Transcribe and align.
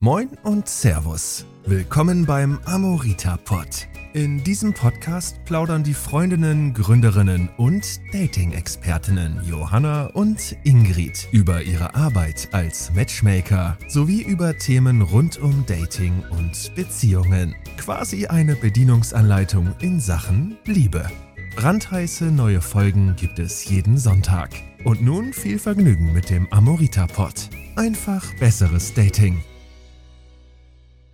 Moin 0.00 0.28
und 0.44 0.68
Servus. 0.68 1.44
Willkommen 1.66 2.24
beim 2.24 2.60
Amorita 2.66 3.36
Pod. 3.36 3.88
In 4.12 4.44
diesem 4.44 4.72
Podcast 4.72 5.44
plaudern 5.44 5.82
die 5.82 5.92
Freundinnen, 5.92 6.72
Gründerinnen 6.72 7.48
und 7.56 7.84
Dating-Expertinnen 8.12 9.40
Johanna 9.44 10.06
und 10.06 10.56
Ingrid 10.62 11.26
über 11.32 11.62
ihre 11.62 11.96
Arbeit 11.96 12.48
als 12.52 12.94
Matchmaker 12.94 13.76
sowie 13.88 14.22
über 14.22 14.56
Themen 14.56 15.02
rund 15.02 15.36
um 15.38 15.66
Dating 15.66 16.22
und 16.30 16.72
Beziehungen. 16.76 17.56
Quasi 17.76 18.28
eine 18.28 18.54
Bedienungsanleitung 18.54 19.74
in 19.80 19.98
Sachen 19.98 20.58
Liebe. 20.64 21.10
Brandheiße 21.56 22.26
neue 22.26 22.60
Folgen 22.60 23.16
gibt 23.16 23.40
es 23.40 23.64
jeden 23.64 23.98
Sonntag. 23.98 24.50
Und 24.84 25.02
nun 25.02 25.32
viel 25.32 25.58
Vergnügen 25.58 26.12
mit 26.12 26.30
dem 26.30 26.46
Amorita 26.52 27.08
Pod. 27.08 27.50
Einfach 27.74 28.24
besseres 28.36 28.94
Dating. 28.94 29.42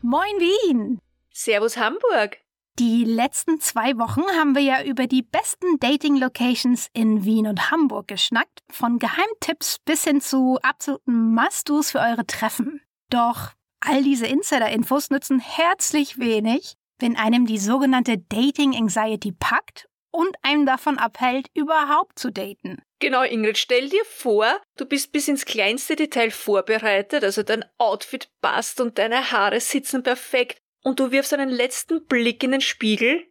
Moin 0.07 0.39
Wien! 0.39 1.01
Servus 1.33 1.78
Hamburg! 1.78 2.37
Die 2.78 3.05
letzten 3.05 3.59
zwei 3.59 3.97
Wochen 3.97 4.20
haben 4.38 4.55
wir 4.55 4.61
ja 4.61 4.83
über 4.84 5.06
die 5.06 5.23
besten 5.23 5.78
Dating-Locations 5.80 6.91
in 6.92 7.24
Wien 7.24 7.47
und 7.47 7.70
Hamburg 7.70 8.09
geschnackt, 8.09 8.61
von 8.69 8.98
Geheimtipps 8.98 9.78
bis 9.87 10.05
hin 10.05 10.20
zu 10.20 10.59
absoluten 10.61 11.33
Must-Dos 11.33 11.92
für 11.92 12.01
eure 12.01 12.27
Treffen. 12.27 12.83
Doch 13.09 13.52
all 13.80 14.02
diese 14.02 14.27
Insider-Infos 14.27 15.09
nützen 15.09 15.41
herzlich 15.41 16.19
wenig, 16.19 16.75
wenn 16.98 17.16
einem 17.16 17.47
die 17.47 17.56
sogenannte 17.56 18.19
Dating-Anxiety 18.19 19.33
packt 19.33 19.89
und 20.14 20.36
einem 20.42 20.64
davon 20.64 20.96
abhält, 20.98 21.48
überhaupt 21.54 22.20
zu 22.20 22.30
daten. 22.30 22.80
Genau, 23.00 23.24
Ingrid, 23.24 23.59
stell 23.59 23.88
dir 23.88 24.05
vor, 24.05 24.60
du 24.77 24.86
bist 24.86 25.10
bis 25.10 25.27
ins 25.27 25.45
kleinste 25.45 25.96
Detail 25.96 26.30
vorbereitet, 26.30 27.24
also 27.24 27.42
dein 27.42 27.64
Outfit 27.78 28.28
passt 28.41 28.80
und 28.80 28.96
deine 28.98 29.32
Haare 29.32 29.60
sitzen 29.60 30.05
perfekt 30.05 30.58
und 30.84 31.00
du 31.00 31.10
wirfst 31.10 31.34
einen 31.34 31.50
letzten 31.50 32.06
Blick 32.06 32.45
in 32.45 32.52
den 32.52 32.60
Spiegel 32.60 33.27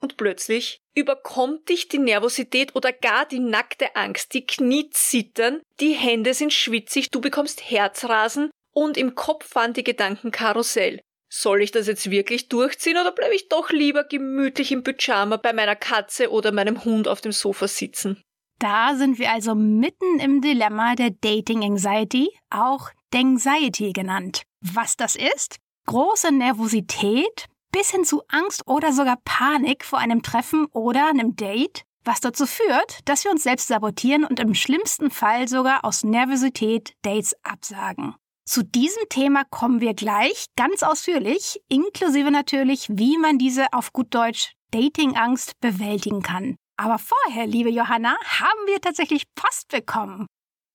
und 0.00 0.16
plötzlich 0.16 0.80
überkommt 0.96 1.68
dich 1.68 1.86
die 1.86 1.98
Nervosität 1.98 2.74
oder 2.74 2.92
gar 2.92 3.26
die 3.26 3.38
nackte 3.38 3.94
Angst, 3.94 4.34
die 4.34 4.44
Knie 4.44 4.90
zittern, 4.90 5.62
die 5.78 5.92
Hände 5.92 6.34
sind 6.34 6.52
schwitzig, 6.52 7.12
du 7.12 7.20
bekommst 7.20 7.70
Herzrasen 7.70 8.50
und 8.72 8.96
im 8.96 9.14
Kopf 9.14 9.46
fahren 9.48 9.72
die 9.72 9.84
Gedanken 9.84 10.32
Karussell. 10.32 11.00
Soll 11.36 11.62
ich 11.62 11.72
das 11.72 11.88
jetzt 11.88 12.12
wirklich 12.12 12.48
durchziehen 12.48 12.96
oder 12.96 13.10
bleibe 13.10 13.34
ich 13.34 13.48
doch 13.48 13.70
lieber 13.70 14.04
gemütlich 14.04 14.70
im 14.70 14.84
Pyjama 14.84 15.36
bei 15.36 15.52
meiner 15.52 15.74
Katze 15.74 16.30
oder 16.30 16.52
meinem 16.52 16.84
Hund 16.84 17.08
auf 17.08 17.20
dem 17.22 17.32
Sofa 17.32 17.66
sitzen? 17.66 18.22
Da 18.60 18.94
sind 18.94 19.18
wir 19.18 19.32
also 19.32 19.56
mitten 19.56 20.20
im 20.20 20.42
Dilemma 20.42 20.94
der 20.94 21.10
Dating 21.10 21.64
Anxiety, 21.64 22.30
auch 22.50 22.90
Dengxiety 23.12 23.92
genannt. 23.92 24.42
Was 24.60 24.96
das 24.96 25.16
ist? 25.16 25.56
Große 25.86 26.30
Nervosität 26.30 27.46
bis 27.72 27.90
hin 27.90 28.04
zu 28.04 28.22
Angst 28.28 28.62
oder 28.68 28.92
sogar 28.92 29.18
Panik 29.24 29.84
vor 29.84 29.98
einem 29.98 30.22
Treffen 30.22 30.66
oder 30.66 31.08
einem 31.08 31.34
Date, 31.34 31.82
was 32.04 32.20
dazu 32.20 32.46
führt, 32.46 33.00
dass 33.06 33.24
wir 33.24 33.32
uns 33.32 33.42
selbst 33.42 33.66
sabotieren 33.66 34.24
und 34.24 34.38
im 34.38 34.54
schlimmsten 34.54 35.10
Fall 35.10 35.48
sogar 35.48 35.84
aus 35.84 36.04
Nervosität 36.04 36.94
Dates 37.02 37.34
absagen. 37.42 38.14
Zu 38.46 38.62
diesem 38.62 39.08
Thema 39.08 39.44
kommen 39.44 39.80
wir 39.80 39.94
gleich 39.94 40.46
ganz 40.54 40.82
ausführlich, 40.82 41.60
inklusive 41.68 42.30
natürlich, 42.30 42.86
wie 42.90 43.16
man 43.16 43.38
diese 43.38 43.72
auf 43.72 43.92
gut 43.92 44.14
Deutsch 44.14 44.52
Datingangst 44.70 45.58
bewältigen 45.60 46.22
kann. 46.22 46.56
Aber 46.76 46.98
vorher, 46.98 47.46
liebe 47.46 47.70
Johanna, 47.70 48.16
haben 48.24 48.66
wir 48.66 48.80
tatsächlich 48.80 49.24
Post 49.34 49.68
bekommen. 49.68 50.26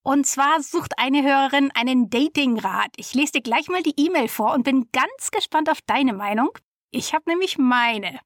Und 0.03 0.25
zwar 0.25 0.63
sucht 0.63 0.93
eine 0.97 1.21
Hörerin 1.21 1.71
einen 1.75 2.09
Datingrat. 2.09 2.89
Ich 2.95 3.13
lese 3.13 3.33
dir 3.33 3.41
gleich 3.41 3.67
mal 3.67 3.83
die 3.83 3.93
E-Mail 3.97 4.29
vor 4.29 4.53
und 4.53 4.63
bin 4.63 4.89
ganz 4.91 5.29
gespannt 5.31 5.69
auf 5.69 5.79
deine 5.85 6.13
Meinung. 6.13 6.49
Ich 6.89 7.13
habe 7.13 7.25
nämlich 7.27 7.59
meine. 7.59 8.19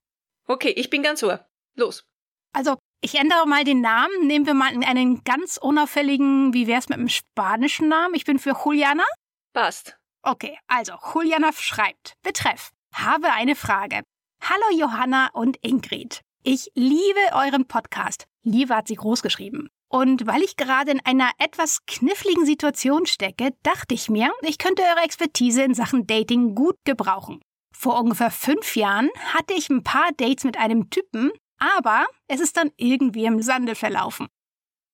Okay, 0.48 0.70
ich 0.70 0.90
bin 0.90 1.04
ganz 1.04 1.22
ohr. 1.24 1.46
Los. 1.76 2.06
Also, 2.54 2.78
ich 3.02 3.16
ändere 3.16 3.46
mal 3.46 3.66
den 3.66 3.82
Namen. 3.82 4.28
Nehmen 4.28 4.46
wir 4.46 4.54
mal 4.54 4.72
einen 4.86 5.24
ganz 5.26 5.58
unauffälligen, 5.58 6.54
wie 6.54 6.68
wär's 6.68 6.88
mit 6.88 7.00
einem 7.00 7.10
spanischen 7.10 7.90
Namen? 7.90 8.14
Ich 8.14 8.24
bin 8.24 8.40
für 8.40 8.56
Juliana. 8.64 9.04
Passt. 9.54 9.96
Okay, 10.24 10.58
also 10.68 10.94
Juliana 11.14 11.52
schreibt, 11.54 12.16
betreff, 12.24 12.72
habe 12.92 13.32
eine 13.34 13.56
Frage. 13.56 14.02
Hallo 14.42 14.80
Johanna 14.80 15.30
und 15.34 15.58
Ingrid. 15.62 16.22
Ich 16.42 16.72
liebe 16.74 17.20
euren 17.34 17.68
Podcast. 17.68 18.26
Liebe 18.42 18.76
hat 18.76 18.88
sie 18.88 18.96
groß 18.96 19.22
geschrieben. 19.22 19.70
Und 19.90 20.26
weil 20.26 20.42
ich 20.42 20.58
gerade 20.58 20.90
in 20.90 21.06
einer 21.06 21.30
etwas 21.38 21.86
kniffligen 21.86 22.48
Situation 22.48 23.06
stecke, 23.06 23.52
dachte 23.62 23.94
ich 23.94 24.10
mir, 24.10 24.32
ich 24.42 24.58
könnte 24.58 24.82
eure 24.82 25.06
Expertise 25.06 25.62
in 25.62 25.76
Sachen 25.76 26.08
Dating 26.08 26.56
gut 26.56 26.78
gebrauchen. 26.84 27.40
Vor 27.78 28.00
ungefähr 28.00 28.32
fünf 28.32 28.76
Jahren 28.76 29.12
hatte 29.36 29.54
ich 29.54 29.70
ein 29.70 29.84
paar 29.84 30.10
Dates 30.18 30.46
mit 30.46 30.58
einem 30.58 30.90
Typen, 30.90 31.32
aber 31.60 32.08
es 32.28 32.40
ist 32.40 32.58
dann 32.58 32.72
irgendwie 32.76 33.26
im 33.26 33.40
Sande 33.44 33.76
verlaufen. 33.76 34.30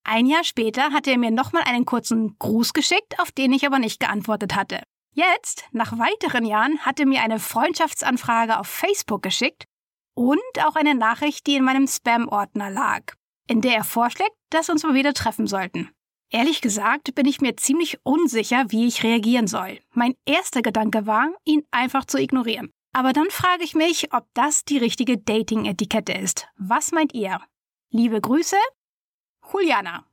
Ein 0.04 0.26
Jahr 0.26 0.44
später 0.44 0.92
hatte 0.92 1.10
er 1.10 1.18
mir 1.18 1.30
nochmal 1.30 1.64
einen 1.64 1.84
kurzen 1.84 2.36
Gruß 2.38 2.72
geschickt, 2.72 3.18
auf 3.18 3.32
den 3.32 3.52
ich 3.52 3.66
aber 3.66 3.78
nicht 3.78 4.00
geantwortet 4.00 4.54
hatte. 4.54 4.82
Jetzt, 5.12 5.64
nach 5.72 5.98
weiteren 5.98 6.44
Jahren, 6.44 6.78
hat 6.80 7.00
er 7.00 7.06
mir 7.06 7.22
eine 7.22 7.40
Freundschaftsanfrage 7.40 8.58
auf 8.58 8.66
Facebook 8.66 9.22
geschickt 9.22 9.64
und 10.14 10.38
auch 10.64 10.76
eine 10.76 10.94
Nachricht, 10.94 11.46
die 11.46 11.56
in 11.56 11.64
meinem 11.64 11.86
Spam-Ordner 11.86 12.70
lag, 12.70 13.14
in 13.48 13.60
der 13.60 13.74
er 13.74 13.84
vorschlägt, 13.84 14.34
dass 14.50 14.68
wir 14.68 14.72
uns 14.72 14.82
mal 14.84 14.94
wieder 14.94 15.14
treffen 15.14 15.46
sollten. 15.46 15.90
Ehrlich 16.32 16.60
gesagt 16.60 17.14
bin 17.16 17.26
ich 17.26 17.40
mir 17.40 17.56
ziemlich 17.56 17.98
unsicher, 18.04 18.66
wie 18.68 18.86
ich 18.86 19.02
reagieren 19.02 19.48
soll. 19.48 19.80
Mein 19.92 20.14
erster 20.24 20.62
Gedanke 20.62 21.06
war, 21.06 21.28
ihn 21.44 21.64
einfach 21.72 22.04
zu 22.04 22.18
ignorieren. 22.18 22.70
Aber 22.92 23.12
dann 23.12 23.30
frage 23.30 23.64
ich 23.64 23.74
mich, 23.74 24.12
ob 24.12 24.26
das 24.34 24.64
die 24.64 24.78
richtige 24.78 25.18
Dating-Etikette 25.18 26.12
ist. 26.12 26.46
Was 26.56 26.92
meint 26.92 27.14
ihr? 27.14 27.40
Liebe 27.90 28.20
Grüße, 28.20 28.56
Juliana. 29.52 30.06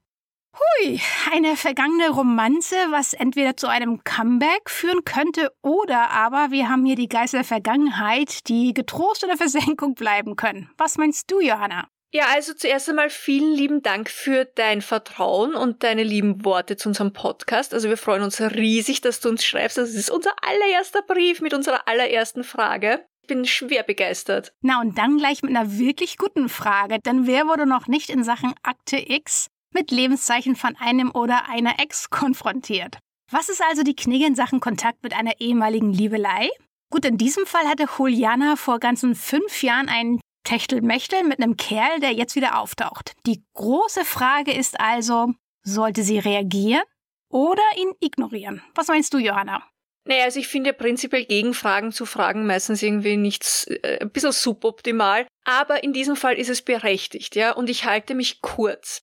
Hui, 0.58 1.00
eine 1.32 1.56
vergangene 1.56 2.10
Romanze, 2.10 2.76
was 2.90 3.14
entweder 3.14 3.58
zu 3.58 3.68
einem 3.68 4.04
Comeback 4.04 4.70
führen 4.70 5.06
könnte 5.06 5.52
oder 5.62 6.10
aber 6.10 6.48
wir 6.50 6.70
haben 6.70 6.86
hier 6.86 6.96
die 6.96 7.10
Geister 7.10 7.38
der 7.38 7.46
Vergangenheit, 7.46 8.48
die 8.48 8.74
getrost 8.74 9.24
in 9.24 9.30
der 9.30 9.38
Versenkung 9.38 9.94
bleiben 9.94 10.36
können. 10.36 10.70
Was 10.78 10.98
meinst 10.98 11.30
du, 11.30 11.40
Johanna? 11.40 11.88
Ja, 12.14 12.28
also 12.34 12.54
zuerst 12.54 12.90
einmal 12.90 13.10
vielen 13.10 13.54
lieben 13.54 13.84
Dank 13.84 14.10
für 14.10 14.46
dein 14.46 14.82
Vertrauen 14.82 15.56
und 15.56 15.84
deine 15.84 16.04
lieben 16.04 16.46
Worte 16.46 16.78
zu 16.78 16.88
unserem 16.90 17.12
Podcast. 17.12 17.74
Also 17.74 17.90
wir 17.90 17.98
freuen 17.98 18.24
uns 18.24 18.40
riesig, 18.42 19.02
dass 19.02 19.20
du 19.20 19.30
uns 19.30 19.46
schreibst. 19.46 19.78
Das 19.78 19.94
ist 19.94 20.10
unser 20.10 20.34
allererster 20.42 21.02
Brief 21.02 21.42
mit 21.42 21.54
unserer 21.54 21.88
allerersten 21.88 22.46
Frage 22.46 23.06
bin 23.28 23.46
schwer 23.46 23.84
begeistert. 23.84 24.54
Na 24.62 24.82
und 24.82 24.98
dann 24.98 25.18
gleich 25.18 25.44
mit 25.44 25.56
einer 25.56 25.78
wirklich 25.78 26.18
guten 26.18 26.50
Frage, 26.50 27.00
denn 27.00 27.28
wer 27.28 27.46
wurde 27.48 27.66
noch 27.66 27.88
nicht 27.88 28.10
in 28.10 28.24
Sachen 28.24 28.54
Akte 28.64 28.98
X 28.98 29.48
mit 29.74 29.92
Lebenszeichen 29.92 30.56
von 30.56 30.76
einem 30.78 31.12
oder 31.12 31.50
einer 31.50 31.80
Ex 31.80 32.10
konfrontiert? 32.10 32.98
Was 33.30 33.50
ist 33.50 33.62
also 33.62 33.84
die 33.84 33.96
Knigge 33.96 34.26
in 34.26 34.36
Sachen 34.36 34.62
Kontakt 34.62 35.04
mit 35.04 35.14
einer 35.14 35.40
ehemaligen 35.40 35.92
Liebelei? 35.92 36.50
Gut, 36.90 37.04
in 37.04 37.18
diesem 37.18 37.46
Fall 37.46 37.68
hatte 37.68 37.88
Juliana 37.98 38.56
vor 38.56 38.80
ganzen 38.80 39.14
fünf 39.14 39.62
Jahren 39.62 39.90
einen 39.90 40.22
Techtelmechtel 40.46 41.24
mit 41.26 41.42
einem 41.42 41.58
Kerl, 41.58 42.00
der 42.00 42.14
jetzt 42.14 42.38
wieder 42.38 42.58
auftaucht. 42.60 43.14
Die 43.26 43.44
große 43.54 44.06
Frage 44.06 44.54
ist 44.54 44.80
also, 44.80 45.34
sollte 45.64 46.04
sie 46.04 46.20
reagieren 46.20 46.84
oder 47.30 47.64
ihn 47.78 47.92
ignorieren? 48.00 48.62
Was 48.74 48.88
meinst 48.88 49.14
du, 49.14 49.18
Johanna? 49.18 49.62
Naja, 50.08 50.24
also 50.24 50.40
ich 50.40 50.48
finde 50.48 50.72
prinzipiell 50.72 51.26
Gegenfragen 51.26 51.92
zu 51.92 52.06
fragen 52.06 52.48
meistens 52.48 52.82
irgendwie 52.82 53.18
nichts, 53.18 53.66
äh, 53.66 54.00
ein 54.00 54.10
bisschen 54.10 54.32
suboptimal. 54.32 55.28
Aber 55.44 55.84
in 55.84 55.92
diesem 55.92 56.16
Fall 56.16 56.36
ist 56.36 56.50
es 56.50 56.62
berechtigt, 56.62 57.36
ja, 57.36 57.52
und 57.52 57.70
ich 57.70 57.86
halte 57.86 58.16
mich 58.16 58.42
kurz. 58.42 59.02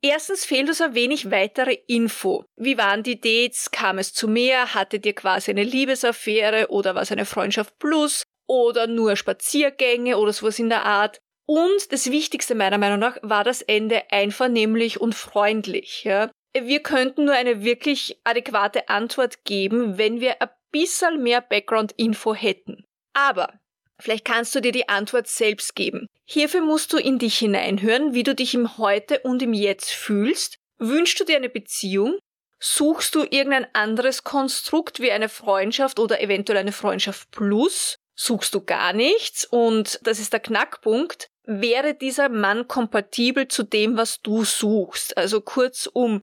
Erstens 0.00 0.44
fehlt 0.44 0.68
uns 0.68 0.80
ein 0.80 0.94
wenig 0.94 1.30
weitere 1.30 1.74
Info. 1.86 2.44
Wie 2.56 2.78
waren 2.78 3.02
die 3.02 3.20
Dates? 3.20 3.70
Kam 3.70 3.98
es 3.98 4.14
zu 4.14 4.28
mehr? 4.28 4.74
Hattet 4.74 5.04
ihr 5.04 5.14
quasi 5.14 5.50
eine 5.50 5.64
Liebesaffäre 5.64 6.68
oder 6.68 6.94
war 6.94 7.02
es 7.02 7.12
eine 7.12 7.24
Freundschaft 7.24 7.78
plus? 7.78 8.22
Oder 8.46 8.86
nur 8.86 9.16
Spaziergänge 9.16 10.16
oder 10.16 10.32
sowas 10.32 10.58
in 10.58 10.68
der 10.68 10.84
Art? 10.84 11.18
Und 11.46 11.92
das 11.92 12.10
Wichtigste 12.10 12.54
meiner 12.54 12.78
Meinung 12.78 13.00
nach 13.00 13.16
war 13.22 13.42
das 13.42 13.60
Ende 13.60 14.02
einvernehmlich 14.10 15.00
und 15.00 15.14
freundlich. 15.14 16.04
Ja? 16.04 16.30
Wir 16.54 16.80
könnten 16.82 17.26
nur 17.26 17.34
eine 17.34 17.62
wirklich 17.62 18.20
adäquate 18.24 18.88
Antwort 18.88 19.44
geben, 19.44 19.98
wenn 19.98 20.20
wir 20.20 20.40
ein 20.40 20.48
bisschen 20.70 21.22
mehr 21.22 21.40
Background-Info 21.40 22.34
hätten. 22.34 22.84
Aber 23.12 23.58
vielleicht 23.98 24.24
kannst 24.24 24.54
du 24.54 24.60
dir 24.60 24.72
die 24.72 24.88
Antwort 24.88 25.28
selbst 25.28 25.74
geben. 25.74 26.06
Hierfür 26.24 26.60
musst 26.60 26.92
du 26.92 26.98
in 26.98 27.18
dich 27.18 27.38
hineinhören, 27.38 28.14
wie 28.14 28.22
du 28.22 28.34
dich 28.34 28.54
im 28.54 28.78
Heute 28.78 29.20
und 29.20 29.42
im 29.42 29.54
Jetzt 29.54 29.90
fühlst. 29.90 30.58
Wünschst 30.78 31.18
du 31.20 31.24
dir 31.24 31.36
eine 31.36 31.48
Beziehung? 31.48 32.18
Suchst 32.60 33.14
du 33.14 33.22
irgendein 33.22 33.66
anderes 33.72 34.24
Konstrukt 34.24 35.00
wie 35.00 35.12
eine 35.12 35.28
Freundschaft 35.28 35.98
oder 35.98 36.20
eventuell 36.20 36.58
eine 36.58 36.72
Freundschaft 36.72 37.30
plus? 37.30 37.96
Suchst 38.16 38.54
du 38.54 38.64
gar 38.64 38.92
nichts? 38.92 39.44
Und 39.44 40.00
das 40.02 40.18
ist 40.18 40.32
der 40.32 40.40
Knackpunkt. 40.40 41.28
Wäre 41.44 41.94
dieser 41.94 42.28
Mann 42.28 42.68
kompatibel 42.68 43.48
zu 43.48 43.62
dem, 43.62 43.96
was 43.96 44.20
du 44.20 44.44
suchst? 44.44 45.16
Also 45.16 45.40
kurzum, 45.40 46.20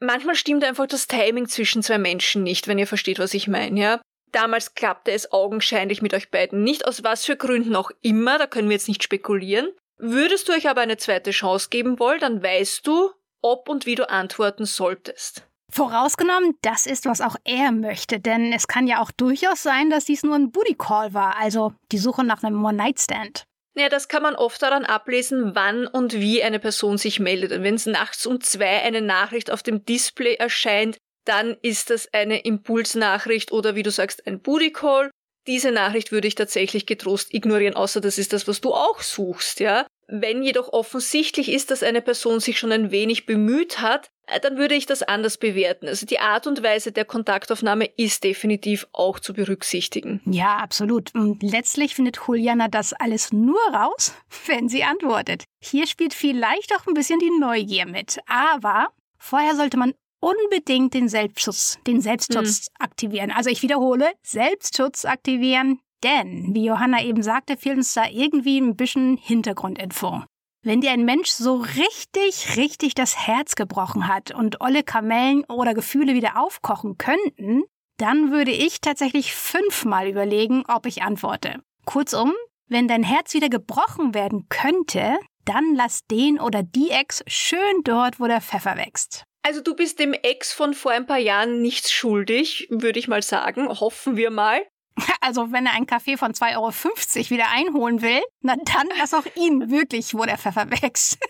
manchmal 0.00 0.34
stimmt 0.34 0.64
einfach 0.64 0.86
das 0.86 1.06
Timing 1.06 1.48
zwischen 1.48 1.82
zwei 1.82 1.98
Menschen 1.98 2.42
nicht, 2.42 2.66
wenn 2.66 2.78
ihr 2.78 2.86
versteht, 2.86 3.18
was 3.18 3.34
ich 3.34 3.48
meine, 3.48 3.78
ja. 3.80 4.00
Damals 4.32 4.74
klappte 4.74 5.10
es 5.10 5.32
augenscheinlich 5.32 6.02
mit 6.02 6.14
euch 6.14 6.30
beiden 6.30 6.62
nicht, 6.62 6.86
aus 6.86 7.02
was 7.02 7.24
für 7.24 7.36
Gründen 7.36 7.74
auch 7.74 7.90
immer, 8.00 8.38
da 8.38 8.46
können 8.46 8.68
wir 8.68 8.76
jetzt 8.76 8.88
nicht 8.88 9.02
spekulieren. 9.02 9.68
Würdest 9.98 10.48
du 10.48 10.52
euch 10.52 10.68
aber 10.68 10.80
eine 10.80 10.96
zweite 10.96 11.30
Chance 11.30 11.68
geben 11.68 11.98
wollen, 11.98 12.20
dann 12.20 12.42
weißt 12.42 12.86
du, 12.86 13.10
ob 13.42 13.68
und 13.68 13.86
wie 13.86 13.96
du 13.96 14.08
antworten 14.08 14.64
solltest. 14.64 15.46
Vorausgenommen, 15.72 16.56
das 16.62 16.86
ist, 16.86 17.06
was 17.06 17.20
auch 17.20 17.36
er 17.44 17.70
möchte, 17.70 18.18
denn 18.18 18.52
es 18.52 18.66
kann 18.66 18.86
ja 18.86 19.00
auch 19.00 19.10
durchaus 19.12 19.62
sein, 19.62 19.88
dass 19.88 20.04
dies 20.04 20.22
nur 20.22 20.34
ein 20.34 20.50
Booty 20.50 20.74
Call 20.74 21.14
war, 21.14 21.36
also 21.36 21.72
die 21.92 21.98
Suche 21.98 22.24
nach 22.24 22.42
einem 22.42 22.64
One-Night-Stand. 22.64 23.44
Naja, 23.74 23.88
das 23.88 24.08
kann 24.08 24.22
man 24.22 24.34
oft 24.34 24.60
daran 24.62 24.84
ablesen, 24.84 25.54
wann 25.54 25.86
und 25.86 26.14
wie 26.14 26.42
eine 26.42 26.58
Person 26.58 26.98
sich 26.98 27.20
meldet. 27.20 27.52
Und 27.52 27.62
wenn 27.62 27.76
es 27.76 27.86
nachts 27.86 28.26
um 28.26 28.40
zwei 28.40 28.82
eine 28.82 29.00
Nachricht 29.00 29.50
auf 29.50 29.62
dem 29.62 29.84
Display 29.84 30.34
erscheint, 30.34 30.98
dann 31.24 31.56
ist 31.62 31.90
das 31.90 32.12
eine 32.12 32.40
Impulsnachricht 32.40 33.52
oder 33.52 33.74
wie 33.74 33.82
du 33.82 33.90
sagst, 33.90 34.26
ein 34.26 34.40
Booty 34.40 34.72
Call. 34.72 35.10
Diese 35.46 35.70
Nachricht 35.70 36.12
würde 36.12 36.28
ich 36.28 36.34
tatsächlich 36.34 36.86
getrost 36.86 37.32
ignorieren, 37.32 37.74
außer 37.74 38.00
das 38.00 38.18
ist 38.18 38.32
das, 38.32 38.48
was 38.48 38.60
du 38.60 38.74
auch 38.74 39.00
suchst, 39.00 39.60
ja. 39.60 39.86
Wenn 40.12 40.42
jedoch 40.42 40.72
offensichtlich 40.72 41.50
ist, 41.50 41.70
dass 41.70 41.84
eine 41.84 42.02
Person 42.02 42.40
sich 42.40 42.58
schon 42.58 42.72
ein 42.72 42.90
wenig 42.90 43.26
bemüht 43.26 43.80
hat, 43.80 44.10
äh, 44.26 44.40
dann 44.40 44.56
würde 44.56 44.74
ich 44.74 44.86
das 44.86 45.02
anders 45.02 45.38
bewerten. 45.38 45.86
Also 45.86 46.04
die 46.04 46.18
Art 46.18 46.46
und 46.46 46.62
Weise 46.62 46.90
der 46.90 47.04
Kontaktaufnahme 47.04 47.86
ist 47.96 48.24
definitiv 48.24 48.88
auch 48.92 49.20
zu 49.20 49.34
berücksichtigen. 49.34 50.20
Ja, 50.24 50.56
absolut. 50.56 51.14
Und 51.14 51.42
letztlich 51.42 51.94
findet 51.94 52.18
Juliana 52.26 52.66
das 52.68 52.92
alles 52.92 53.32
nur 53.32 53.60
raus, 53.72 54.12
wenn 54.46 54.68
sie 54.68 54.82
antwortet. 54.82 55.44
Hier 55.62 55.86
spielt 55.86 56.14
vielleicht 56.14 56.74
auch 56.74 56.86
ein 56.86 56.94
bisschen 56.94 57.20
die 57.20 57.38
Neugier 57.38 57.86
mit. 57.86 58.18
Aber 58.26 58.88
vorher 59.16 59.54
sollte 59.54 59.76
man 59.76 59.94
unbedingt 60.20 60.92
den 60.94 61.08
Selbstschutz, 61.08 61.78
den 61.86 62.00
Selbstschutz 62.00 62.66
hm. 62.66 62.86
aktivieren. 62.86 63.30
Also 63.30 63.48
ich 63.48 63.62
wiederhole, 63.62 64.10
Selbstschutz 64.22 65.04
aktivieren, 65.04 65.80
denn, 66.02 66.54
wie 66.54 66.64
Johanna 66.64 67.02
eben 67.02 67.22
sagte, 67.22 67.56
fehlt 67.56 67.78
uns 67.78 67.94
da 67.94 68.06
irgendwie 68.10 68.58
ein 68.58 68.76
bisschen 68.76 69.16
Hintergrundinfo. 69.16 70.22
Wenn 70.62 70.82
dir 70.82 70.90
ein 70.90 71.06
Mensch 71.06 71.30
so 71.30 71.56
richtig, 71.56 72.56
richtig 72.56 72.94
das 72.94 73.26
Herz 73.26 73.54
gebrochen 73.54 74.08
hat 74.08 74.34
und 74.34 74.60
olle 74.60 74.82
Kamellen 74.82 75.44
oder 75.44 75.72
Gefühle 75.72 76.14
wieder 76.14 76.38
aufkochen 76.38 76.98
könnten, 76.98 77.62
dann 77.96 78.30
würde 78.30 78.50
ich 78.50 78.80
tatsächlich 78.80 79.34
fünfmal 79.34 80.08
überlegen, 80.08 80.64
ob 80.68 80.86
ich 80.86 81.02
antworte. 81.02 81.60
Kurzum, 81.86 82.34
wenn 82.68 82.88
dein 82.88 83.02
Herz 83.02 83.32
wieder 83.34 83.48
gebrochen 83.48 84.14
werden 84.14 84.46
könnte, 84.48 85.18
dann 85.44 85.74
lass 85.74 86.06
den 86.10 86.38
oder 86.38 86.62
die 86.62 86.90
Ex 86.90 87.22
schön 87.26 87.82
dort, 87.84 88.20
wo 88.20 88.26
der 88.26 88.40
Pfeffer 88.40 88.76
wächst. 88.76 89.24
Also 89.42 89.62
du 89.62 89.74
bist 89.74 89.98
dem 89.98 90.12
Ex 90.12 90.52
von 90.52 90.74
vor 90.74 90.92
ein 90.92 91.06
paar 91.06 91.18
Jahren 91.18 91.62
nichts 91.62 91.90
schuldig, 91.90 92.68
würde 92.70 92.98
ich 92.98 93.08
mal 93.08 93.22
sagen. 93.22 93.68
Hoffen 93.68 94.16
wir 94.16 94.30
mal. 94.30 94.62
Also 95.20 95.52
wenn 95.52 95.66
er 95.66 95.74
einen 95.74 95.86
Kaffee 95.86 96.16
von 96.16 96.32
2,50 96.32 96.56
Euro 96.56 97.30
wieder 97.30 97.50
einholen 97.50 98.02
will, 98.02 98.22
na 98.40 98.56
dann 98.56 98.88
lass 98.98 99.14
auch 99.14 99.26
ihn 99.36 99.70
wirklich, 99.70 100.14
wo 100.14 100.24
der 100.24 100.38
Pfeffer 100.38 100.70
wächst. 100.70 101.18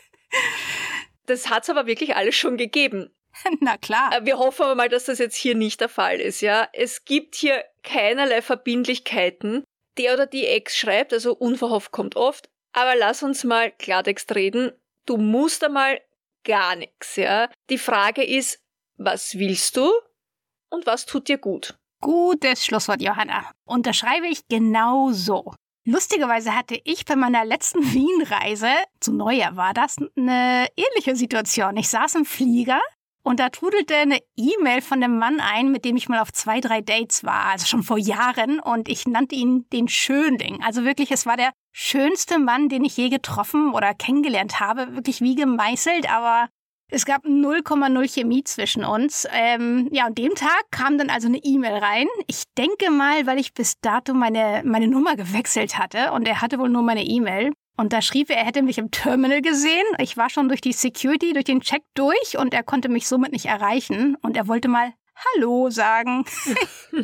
Das 1.27 1.49
hat's 1.49 1.71
aber 1.71 1.87
wirklich 1.87 2.17
alles 2.17 2.35
schon 2.35 2.57
gegeben. 2.57 3.15
Na 3.61 3.77
klar. 3.77 4.13
Äh, 4.13 4.27
wir 4.27 4.39
hoffen 4.39 4.63
aber 4.63 4.75
mal, 4.75 4.89
dass 4.89 5.05
das 5.05 5.19
jetzt 5.19 5.37
hier 5.37 5.55
nicht 5.55 5.81
der 5.81 5.89
Fall 5.89 6.21
ist, 6.21 6.41
ja. 6.41 6.69
Es 6.73 7.05
gibt 7.05 7.37
hier 7.37 7.65
keinerlei 7.85 8.43
Verbindlichkeiten. 8.43 9.65
Der 9.97 10.15
oder 10.15 10.27
die 10.27 10.47
Ex 10.47 10.77
schreibt, 10.77 11.13
also 11.13 11.35
unverhofft 11.35 11.93
kommt 11.93 12.17
oft, 12.17 12.49
aber 12.73 12.97
lass 12.97 13.23
uns 13.23 13.45
mal 13.45 13.71
Klartext 13.71 14.35
reden. 14.35 14.73
Du 15.07 15.17
musst 15.17 15.63
einmal 15.63 16.01
gar 16.45 16.77
nichts, 16.77 17.17
ja. 17.17 17.49
Die 17.69 17.79
Frage 17.79 18.25
ist, 18.25 18.61
was 18.97 19.39
willst 19.39 19.77
du 19.77 19.91
und 20.69 20.87
was 20.87 21.07
tut 21.07 21.29
dir 21.29 21.39
gut? 21.39 21.79
Gutes 22.01 22.65
Schlusswort, 22.65 23.03
Johanna. 23.03 23.51
Unterschreibe 23.67 24.27
ich 24.27 24.49
genau 24.49 25.13
so. 25.13 25.53
Lustigerweise 25.87 26.57
hatte 26.57 26.81
ich 26.85 27.05
bei 27.05 27.15
meiner 27.15 27.45
letzten 27.45 27.81
Wien-Reise, 27.93 28.71
zu 29.01 29.13
Neujahr 29.13 29.57
war 29.57 29.75
das, 29.75 29.97
eine 30.17 30.67
ähnliche 30.77 31.15
Situation. 31.15 31.77
Ich 31.77 31.89
saß 31.89 32.15
im 32.15 32.25
Flieger 32.25 32.81
und 33.23 33.39
da 33.39 33.51
trudelte 33.51 33.97
eine 33.97 34.19
E-Mail 34.37 34.81
von 34.81 35.01
dem 35.01 35.19
Mann 35.19 35.41
ein, 35.41 35.71
mit 35.71 35.85
dem 35.85 35.97
ich 35.97 36.09
mal 36.09 36.21
auf 36.21 36.33
zwei, 36.33 36.61
drei 36.61 36.81
Dates 36.81 37.23
war, 37.23 37.47
also 37.47 37.67
schon 37.67 37.83
vor 37.83 37.99
Jahren, 37.99 38.61
und 38.61 38.89
ich 38.89 39.07
nannte 39.07 39.35
ihn 39.35 39.67
den 39.71 39.89
Schönling. 39.89 40.63
Also 40.63 40.85
wirklich, 40.85 41.11
es 41.11 41.27
war 41.27 41.37
der 41.37 41.53
schönste 41.73 42.39
Mann, 42.39 42.71
den 42.71 42.85
ich 42.85 42.97
je 42.97 43.11
getroffen 43.11 43.73
oder 43.75 43.93
kennengelernt 43.93 44.59
habe, 44.59 44.95
wirklich 44.95 45.21
wie 45.21 45.35
gemeißelt, 45.35 46.11
aber 46.11 46.49
es 46.91 47.05
gab 47.05 47.25
0,0 47.25 48.13
Chemie 48.13 48.45
zwischen 48.45 48.85
uns. 48.85 49.27
Ähm, 49.33 49.89
ja, 49.93 50.07
und 50.07 50.19
dem 50.19 50.35
Tag 50.35 50.65
kam 50.71 50.99
dann 50.99 51.11
also 51.11 51.29
eine 51.29 51.39
E-Mail 51.39 51.75
rein. 51.75 52.07
Ich 52.27 52.45
denke 52.59 52.91
mal, 52.91 53.27
weil 53.27 53.39
ich 53.39 53.55
bis 53.55 53.81
dato 53.81 54.15
meine, 54.15 54.63
meine 54.65 54.89
Nummer 54.89 55.17
gewechselt 55.17 55.79
hatte 55.79 56.13
und 56.13 56.27
er 56.27 56.41
hatte 56.41 56.59
wohl 56.59 56.69
nur 56.69 56.83
meine 56.83 57.05
E-Mail. 57.05 57.53
Und 57.77 57.93
da 57.93 58.03
schrieb 58.03 58.29
er, 58.29 58.37
er 58.37 58.45
hätte 58.45 58.63
mich 58.63 58.79
im 58.79 58.91
Terminal 58.91 59.41
gesehen. 59.41 59.87
Ich 59.99 60.17
war 60.17 60.29
schon 60.29 60.49
durch 60.49 60.61
die 60.61 60.73
Security, 60.73 61.33
durch 61.33 61.47
den 61.47 61.61
Check 61.61 61.83
durch 61.95 62.37
und 62.37 62.53
er 62.53 62.63
konnte 62.63 62.89
mich 62.89 63.09
somit 63.09 63.33
nicht 63.33 63.47
erreichen. 63.47 64.17
Und 64.21 64.37
er 64.37 64.49
wollte 64.49 64.69
mal 64.69 64.93
Hallo 65.37 65.71
sagen. 65.71 66.25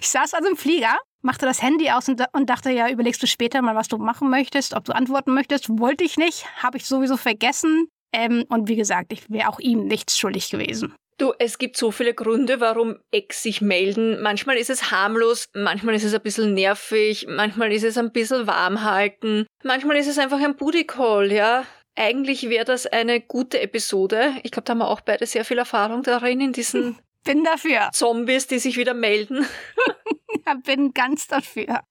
ich 0.00 0.08
saß 0.08 0.34
also 0.34 0.48
im 0.48 0.56
Flieger, 0.56 0.98
machte 1.20 1.46
das 1.46 1.62
Handy 1.62 1.90
aus 1.90 2.08
und, 2.08 2.22
und, 2.32 2.48
dachte, 2.48 2.70
ja, 2.70 2.88
überlegst 2.90 3.22
du 3.22 3.26
später 3.26 3.60
mal, 3.62 3.74
was 3.74 3.88
du 3.88 3.98
machen 3.98 4.30
möchtest, 4.30 4.74
ob 4.74 4.84
du 4.84 4.94
antworten 4.94 5.34
möchtest. 5.34 5.68
Wollte 5.78 6.04
ich 6.04 6.16
nicht, 6.16 6.46
habe 6.62 6.76
ich 6.78 6.86
sowieso 6.86 7.16
vergessen. 7.16 7.88
Ähm, 8.12 8.44
und 8.48 8.68
wie 8.68 8.76
gesagt, 8.76 9.12
ich 9.12 9.30
wäre 9.30 9.48
auch 9.48 9.58
ihm 9.58 9.86
nichts 9.86 10.18
schuldig 10.18 10.50
gewesen. 10.50 10.94
Du, 11.18 11.32
es 11.38 11.58
gibt 11.58 11.76
so 11.76 11.90
viele 11.90 12.14
Gründe, 12.14 12.60
warum 12.60 12.98
Ex 13.10 13.42
sich 13.42 13.60
melden. 13.60 14.20
Manchmal 14.22 14.56
ist 14.56 14.70
es 14.70 14.90
harmlos, 14.90 15.48
manchmal 15.54 15.94
ist 15.94 16.04
es 16.04 16.14
ein 16.14 16.22
bisschen 16.22 16.54
nervig, 16.54 17.26
manchmal 17.28 17.72
ist 17.72 17.84
es 17.84 17.98
ein 17.98 18.12
bisschen 18.12 18.46
warm 18.46 18.82
halten, 18.82 19.46
manchmal 19.62 19.96
ist 19.96 20.08
es 20.08 20.18
einfach 20.18 20.40
ein 20.40 20.56
Booty 20.56 20.84
Call, 20.84 21.30
ja. 21.32 21.64
Eigentlich 21.94 22.48
wäre 22.48 22.64
das 22.64 22.86
eine 22.86 23.20
gute 23.20 23.60
Episode. 23.60 24.32
Ich 24.42 24.50
glaube, 24.50 24.64
da 24.64 24.70
haben 24.72 24.78
wir 24.78 24.88
auch 24.88 25.02
beide 25.02 25.26
sehr 25.26 25.44
viel 25.44 25.58
Erfahrung 25.58 26.02
darin, 26.02 26.40
in 26.40 26.52
diesen 26.52 26.98
bin 27.24 27.44
dafür. 27.44 27.90
Zombies, 27.92 28.46
die 28.46 28.58
sich 28.58 28.76
wieder 28.76 28.94
melden. 28.94 29.46
ja, 30.46 30.54
bin 30.54 30.92
ganz 30.94 31.28
dafür. 31.28 31.82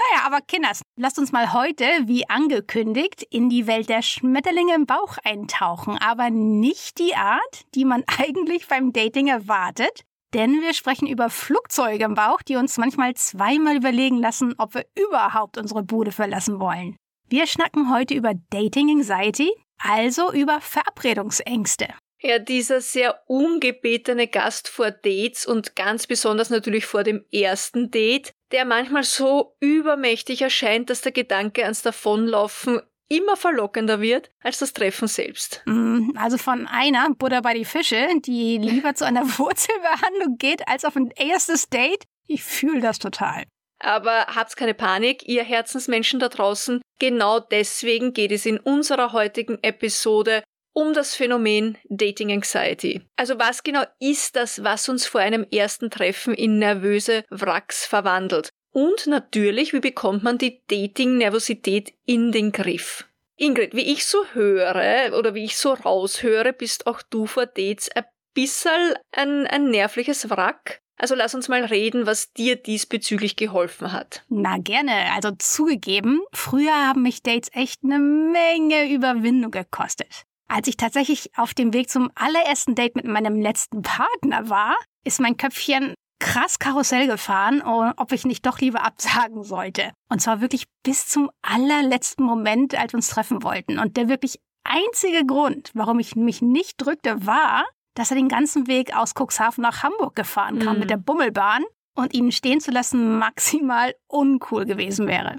Naja, 0.00 0.24
aber 0.24 0.40
Kinders, 0.40 0.80
lasst 0.96 1.18
uns 1.18 1.30
mal 1.30 1.52
heute, 1.52 1.84
wie 2.04 2.28
angekündigt, 2.28 3.22
in 3.30 3.50
die 3.50 3.66
Welt 3.66 3.90
der 3.90 4.00
Schmetterlinge 4.00 4.74
im 4.74 4.86
Bauch 4.86 5.18
eintauchen. 5.24 5.98
Aber 5.98 6.30
nicht 6.30 6.98
die 6.98 7.14
Art, 7.14 7.64
die 7.74 7.84
man 7.84 8.04
eigentlich 8.18 8.66
beim 8.66 8.92
Dating 8.92 9.26
erwartet. 9.28 10.04
Denn 10.32 10.62
wir 10.62 10.72
sprechen 10.74 11.06
über 11.06 11.28
Flugzeuge 11.28 12.04
im 12.04 12.14
Bauch, 12.14 12.40
die 12.40 12.56
uns 12.56 12.78
manchmal 12.78 13.14
zweimal 13.14 13.76
überlegen 13.76 14.18
lassen, 14.18 14.54
ob 14.56 14.74
wir 14.74 14.86
überhaupt 14.96 15.58
unsere 15.58 15.82
Bude 15.82 16.12
verlassen 16.12 16.60
wollen. 16.60 16.96
Wir 17.28 17.46
schnacken 17.46 17.92
heute 17.92 18.14
über 18.14 18.32
Dating 18.50 18.90
Anxiety, 18.90 19.50
also 19.82 20.32
über 20.32 20.60
Verabredungsängste. 20.60 21.88
Ja, 22.22 22.38
dieser 22.38 22.82
sehr 22.82 23.22
ungebetene 23.26 24.28
Gast 24.28 24.68
vor 24.68 24.90
Dates 24.90 25.46
und 25.46 25.74
ganz 25.74 26.06
besonders 26.06 26.50
natürlich 26.50 26.84
vor 26.84 27.02
dem 27.02 27.24
ersten 27.32 27.90
Date, 27.90 28.32
der 28.52 28.66
manchmal 28.66 29.04
so 29.04 29.56
übermächtig 29.60 30.42
erscheint, 30.42 30.90
dass 30.90 31.00
der 31.00 31.12
Gedanke 31.12 31.62
ans 31.62 31.82
Davonlaufen 31.82 32.82
immer 33.08 33.36
verlockender 33.36 34.00
wird 34.00 34.30
als 34.42 34.58
das 34.58 34.72
Treffen 34.72 35.08
selbst. 35.08 35.62
Mm, 35.66 36.10
also 36.16 36.38
von 36.38 36.66
einer 36.66 37.08
Buddha 37.14 37.40
bei 37.40 37.54
die 37.54 37.64
Fische, 37.64 38.06
die 38.24 38.58
lieber 38.58 38.94
zu 38.94 39.04
einer 39.04 39.24
Wurzelbehandlung 39.38 40.36
geht 40.38 40.66
als 40.68 40.84
auf 40.84 40.96
ein 40.96 41.10
erstes 41.16 41.68
Date. 41.68 42.04
Ich 42.26 42.44
fühle 42.44 42.80
das 42.80 42.98
total. 42.98 43.44
Aber 43.80 44.26
habt 44.26 44.56
keine 44.56 44.74
Panik, 44.74 45.26
ihr 45.26 45.42
Herzensmenschen 45.42 46.20
da 46.20 46.28
draußen. 46.28 46.82
Genau 46.98 47.40
deswegen 47.40 48.12
geht 48.12 48.30
es 48.30 48.44
in 48.44 48.58
unserer 48.58 49.12
heutigen 49.12 49.58
Episode 49.62 50.42
um 50.72 50.94
das 50.94 51.14
Phänomen 51.14 51.78
Dating 51.88 52.32
Anxiety. 52.32 53.02
Also 53.16 53.38
was 53.38 53.62
genau 53.62 53.84
ist 53.98 54.36
das, 54.36 54.62
was 54.62 54.88
uns 54.88 55.06
vor 55.06 55.20
einem 55.20 55.46
ersten 55.50 55.90
Treffen 55.90 56.34
in 56.34 56.58
nervöse 56.58 57.24
Wracks 57.30 57.86
verwandelt? 57.86 58.50
Und 58.72 59.06
natürlich, 59.06 59.72
wie 59.72 59.80
bekommt 59.80 60.22
man 60.22 60.38
die 60.38 60.62
Dating-Nervosität 60.68 61.92
in 62.06 62.30
den 62.30 62.52
Griff? 62.52 63.04
Ingrid, 63.36 63.74
wie 63.74 63.92
ich 63.92 64.04
so 64.04 64.24
höre 64.32 65.16
oder 65.18 65.34
wie 65.34 65.44
ich 65.44 65.56
so 65.56 65.72
raushöre, 65.72 66.52
bist 66.52 66.86
auch 66.86 67.02
du 67.02 67.26
vor 67.26 67.46
Dates 67.46 67.90
ein 67.90 68.04
bisschen 68.34 68.94
ein, 69.12 69.46
ein 69.46 69.70
nervliches 69.70 70.30
Wrack. 70.30 70.82
Also 70.96 71.14
lass 71.14 71.34
uns 71.34 71.48
mal 71.48 71.64
reden, 71.64 72.04
was 72.04 72.32
dir 72.34 72.56
diesbezüglich 72.56 73.34
geholfen 73.36 73.92
hat. 73.92 74.22
Na 74.28 74.58
gerne. 74.58 75.12
Also 75.14 75.30
zugegeben, 75.38 76.20
früher 76.32 76.74
haben 76.88 77.02
mich 77.02 77.22
Dates 77.22 77.48
echt 77.54 77.82
eine 77.82 77.98
Menge 77.98 78.92
Überwindung 78.92 79.50
gekostet. 79.50 80.26
Als 80.50 80.66
ich 80.66 80.76
tatsächlich 80.76 81.30
auf 81.36 81.54
dem 81.54 81.72
Weg 81.72 81.88
zum 81.88 82.10
allerersten 82.16 82.74
Date 82.74 82.96
mit 82.96 83.04
meinem 83.04 83.40
letzten 83.40 83.82
Partner 83.82 84.48
war, 84.48 84.76
ist 85.04 85.20
mein 85.20 85.36
Köpfchen 85.36 85.94
krass 86.18 86.58
Karussell 86.58 87.06
gefahren, 87.06 87.62
ob 87.62 88.10
ich 88.10 88.24
nicht 88.24 88.44
doch 88.44 88.58
lieber 88.58 88.84
absagen 88.84 89.44
sollte. 89.44 89.92
Und 90.08 90.20
zwar 90.20 90.40
wirklich 90.40 90.64
bis 90.82 91.06
zum 91.06 91.30
allerletzten 91.40 92.26
Moment, 92.26 92.74
als 92.74 92.92
wir 92.92 92.98
uns 92.98 93.10
treffen 93.10 93.44
wollten. 93.44 93.78
Und 93.78 93.96
der 93.96 94.08
wirklich 94.08 94.40
einzige 94.64 95.24
Grund, 95.24 95.70
warum 95.74 96.00
ich 96.00 96.16
mich 96.16 96.42
nicht 96.42 96.74
drückte, 96.78 97.24
war, 97.24 97.64
dass 97.94 98.10
er 98.10 98.16
den 98.16 98.28
ganzen 98.28 98.66
Weg 98.66 98.96
aus 98.96 99.14
Cuxhaven 99.14 99.62
nach 99.62 99.84
Hamburg 99.84 100.16
gefahren 100.16 100.58
kam 100.58 100.74
mhm. 100.74 100.80
mit 100.80 100.90
der 100.90 100.96
Bummelbahn 100.96 101.62
und 101.94 102.12
ihn 102.12 102.32
stehen 102.32 102.60
zu 102.60 102.72
lassen 102.72 103.18
maximal 103.20 103.94
uncool 104.08 104.64
gewesen 104.64 105.06
wäre. 105.06 105.38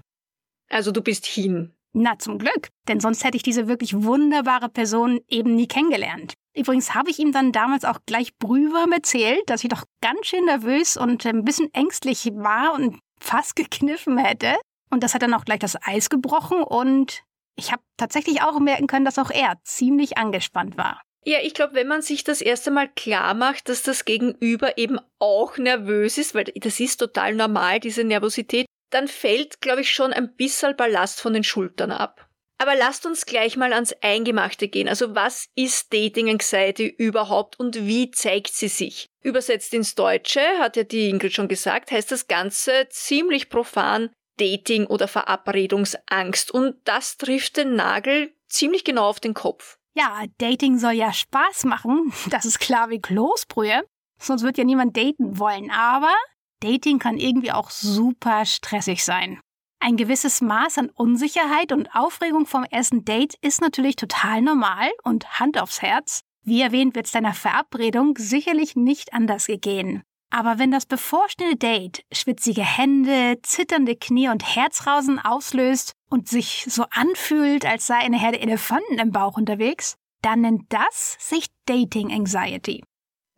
Also 0.70 0.92
du 0.92 1.02
bist 1.02 1.26
hin. 1.26 1.76
Na, 1.94 2.18
zum 2.18 2.38
Glück, 2.38 2.70
denn 2.88 3.00
sonst 3.00 3.24
hätte 3.24 3.36
ich 3.36 3.44
diese 3.44 3.68
wirklich 3.68 4.04
wunderbare 4.04 4.70
Person 4.70 5.20
eben 5.28 5.56
nie 5.56 5.68
kennengelernt. 5.68 6.34
Übrigens 6.56 6.96
habe 6.96 7.10
ich 7.10 7.20
ihm 7.20 7.32
dann 7.32 7.52
damals 7.52 7.86
auch 7.86 8.00
gleich 8.06 8.38
brühwarm 8.38 8.92
erzählt, 8.92 9.42
dass 9.48 9.64
ich 9.64 9.70
doch 9.70 9.84
ganz 10.02 10.28
schön 10.28 10.46
nervös 10.46 10.98
und 10.98 11.26
ein 11.26 11.44
bisschen 11.44 11.74
ängstlich 11.74 12.32
war 12.34 12.74
und 12.74 13.00
fast 13.20 13.56
gekniffen 13.56 14.18
hätte. 14.18 14.56
Und 14.90 15.04
das 15.04 15.14
hat 15.14 15.22
dann 15.22 15.34
auch 15.34 15.46
gleich 15.46 15.60
das 15.60 15.78
Eis 15.82 16.10
gebrochen 16.10 16.64
und 16.64 17.24
ich 17.56 17.72
habe 17.72 17.82
tatsächlich 17.98 18.42
auch 18.42 18.60
merken 18.60 18.88
können, 18.88 19.06
dass 19.06 19.20
auch 19.20 19.30
er 19.30 19.60
ziemlich 19.64 20.18
angespannt 20.18 20.78
war. 20.78 21.02
Ja, 21.24 21.38
ich 21.44 21.54
glaube, 21.54 21.76
wenn 21.76 21.88
man 21.88 22.02
sich 22.02 22.24
das 22.24 22.42
erste 22.42 22.72
Mal 22.72 22.90
klar 22.90 23.36
macht, 23.36 23.70
dass 23.70 23.84
das 23.84 24.06
Gegenüber 24.06 24.78
eben 24.80 25.00
auch 25.20 25.58
nervös 25.58 26.18
ist, 26.18 26.34
weil 26.34 26.46
das 26.56 26.80
ist 26.80 26.98
total 26.98 27.36
normal, 27.36 27.80
diese 27.80 28.04
Nervosität, 28.04 28.66
dann 28.92 29.08
fällt, 29.08 29.62
glaube 29.62 29.82
ich, 29.82 29.92
schon 29.92 30.14
ein 30.14 30.36
bisschen 30.36 30.76
Ballast 30.76 31.20
von 31.20 31.34
den 31.34 31.44
Schultern 31.44 31.92
ab. 31.92 32.28
Aber 32.62 32.76
lasst 32.76 33.08
uns 33.08 33.26
gleich 33.26 33.58
mal 33.58 33.74
ans 33.74 33.96
Eingemachte 34.02 34.68
gehen. 34.68 34.88
Also 34.88 35.16
was 35.16 35.48
ist 35.56 35.92
Dating 35.92 36.30
Anxiety 36.30 36.86
überhaupt 36.86 37.60
und 37.60 37.88
wie 37.88 38.12
zeigt 38.12 38.54
sie 38.54 38.68
sich? 38.68 39.08
Übersetzt 39.24 39.74
ins 39.74 39.96
Deutsche, 39.96 40.42
hat 40.60 40.78
ja 40.78 40.84
die 40.84 41.10
Ingrid 41.10 41.34
schon 41.34 41.48
gesagt, 41.48 41.90
heißt 41.90 42.12
das 42.12 42.28
Ganze 42.28 42.88
ziemlich 42.90 43.50
profan 43.50 44.12
Dating- 44.38 44.86
oder 44.86 45.08
Verabredungsangst. 45.08 46.52
Und 46.52 46.76
das 46.84 47.18
trifft 47.18 47.58
den 47.58 47.76
Nagel 47.76 48.32
ziemlich 48.48 48.84
genau 48.84 49.08
auf 49.08 49.20
den 49.20 49.34
Kopf. 49.34 49.78
Ja, 49.96 50.24
Dating 50.38 50.78
soll 50.78 50.94
ja 50.94 51.12
Spaß 51.12 51.66
machen. 51.66 52.14
Das 52.30 52.46
ist 52.46 52.60
klar 52.60 52.90
wie 52.92 53.02
Kloßbrühe. 53.02 53.84
Sonst 54.20 54.44
wird 54.44 54.60
ja 54.60 54.64
niemand 54.64 54.96
daten 54.96 55.40
wollen. 55.40 55.72
Aber 55.72 56.14
Dating 56.62 57.00
kann 57.00 57.18
irgendwie 57.18 57.52
auch 57.52 57.70
super 57.70 58.46
stressig 58.46 59.04
sein. 59.04 59.40
Ein 59.80 59.98
gewisses 59.98 60.42
Maß 60.42 60.78
an 60.78 60.90
Unsicherheit 60.90 61.72
und 61.72 61.90
Aufregung 61.96 62.46
vom 62.46 62.64
ersten 62.64 63.04
Date 63.04 63.36
ist 63.42 63.62
natürlich 63.62 63.96
total 63.96 64.42
normal 64.42 64.92
und 65.04 65.40
Hand 65.40 65.60
aufs 65.60 65.82
Herz. 65.82 66.22
Wie 66.44 66.62
erwähnt, 66.62 66.96
wird 66.96 67.08
es 67.08 67.12
deiner 67.12 67.34
Verabredung 67.34 68.16
sicherlich 68.18 68.76
nicht 68.76 69.14
anders 69.14 69.48
gehen. 69.48 70.04
Aber 70.30 70.60
wenn 70.60 70.72
das 70.72 70.86
bevorstehende 70.86 71.58
Date 71.58 72.06
schwitzige 72.12 72.62
Hände, 72.62 73.40
zitternde 73.42 73.96
Knie 73.96 74.30
und 74.30 74.56
Herzrausen 74.56 75.20
auslöst 75.20 75.94
und 76.10 76.30
sich 76.30 76.66
so 76.70 76.86
anfühlt, 76.92 77.66
als 77.66 77.88
sei 77.88 77.98
eine 77.98 78.20
Herde 78.20 78.40
Elefanten 78.40 79.00
im 79.00 79.12
Bauch 79.12 79.36
unterwegs, 79.36 79.96
dann 80.22 80.42
nennt 80.42 80.64
das 80.70 81.18
sich 81.20 81.48
Dating 81.66 82.12
Anxiety. 82.12 82.84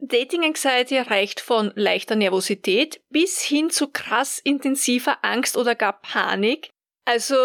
Dating 0.06 0.44
Anxiety 0.44 0.98
reicht 0.98 1.40
von 1.40 1.72
leichter 1.76 2.16
Nervosität 2.16 3.02
bis 3.10 3.42
hin 3.42 3.70
zu 3.70 3.88
krass 3.88 4.40
intensiver 4.40 5.20
Angst 5.22 5.56
oder 5.56 5.76
gar 5.76 6.02
Panik. 6.02 6.72
Also 7.06 7.36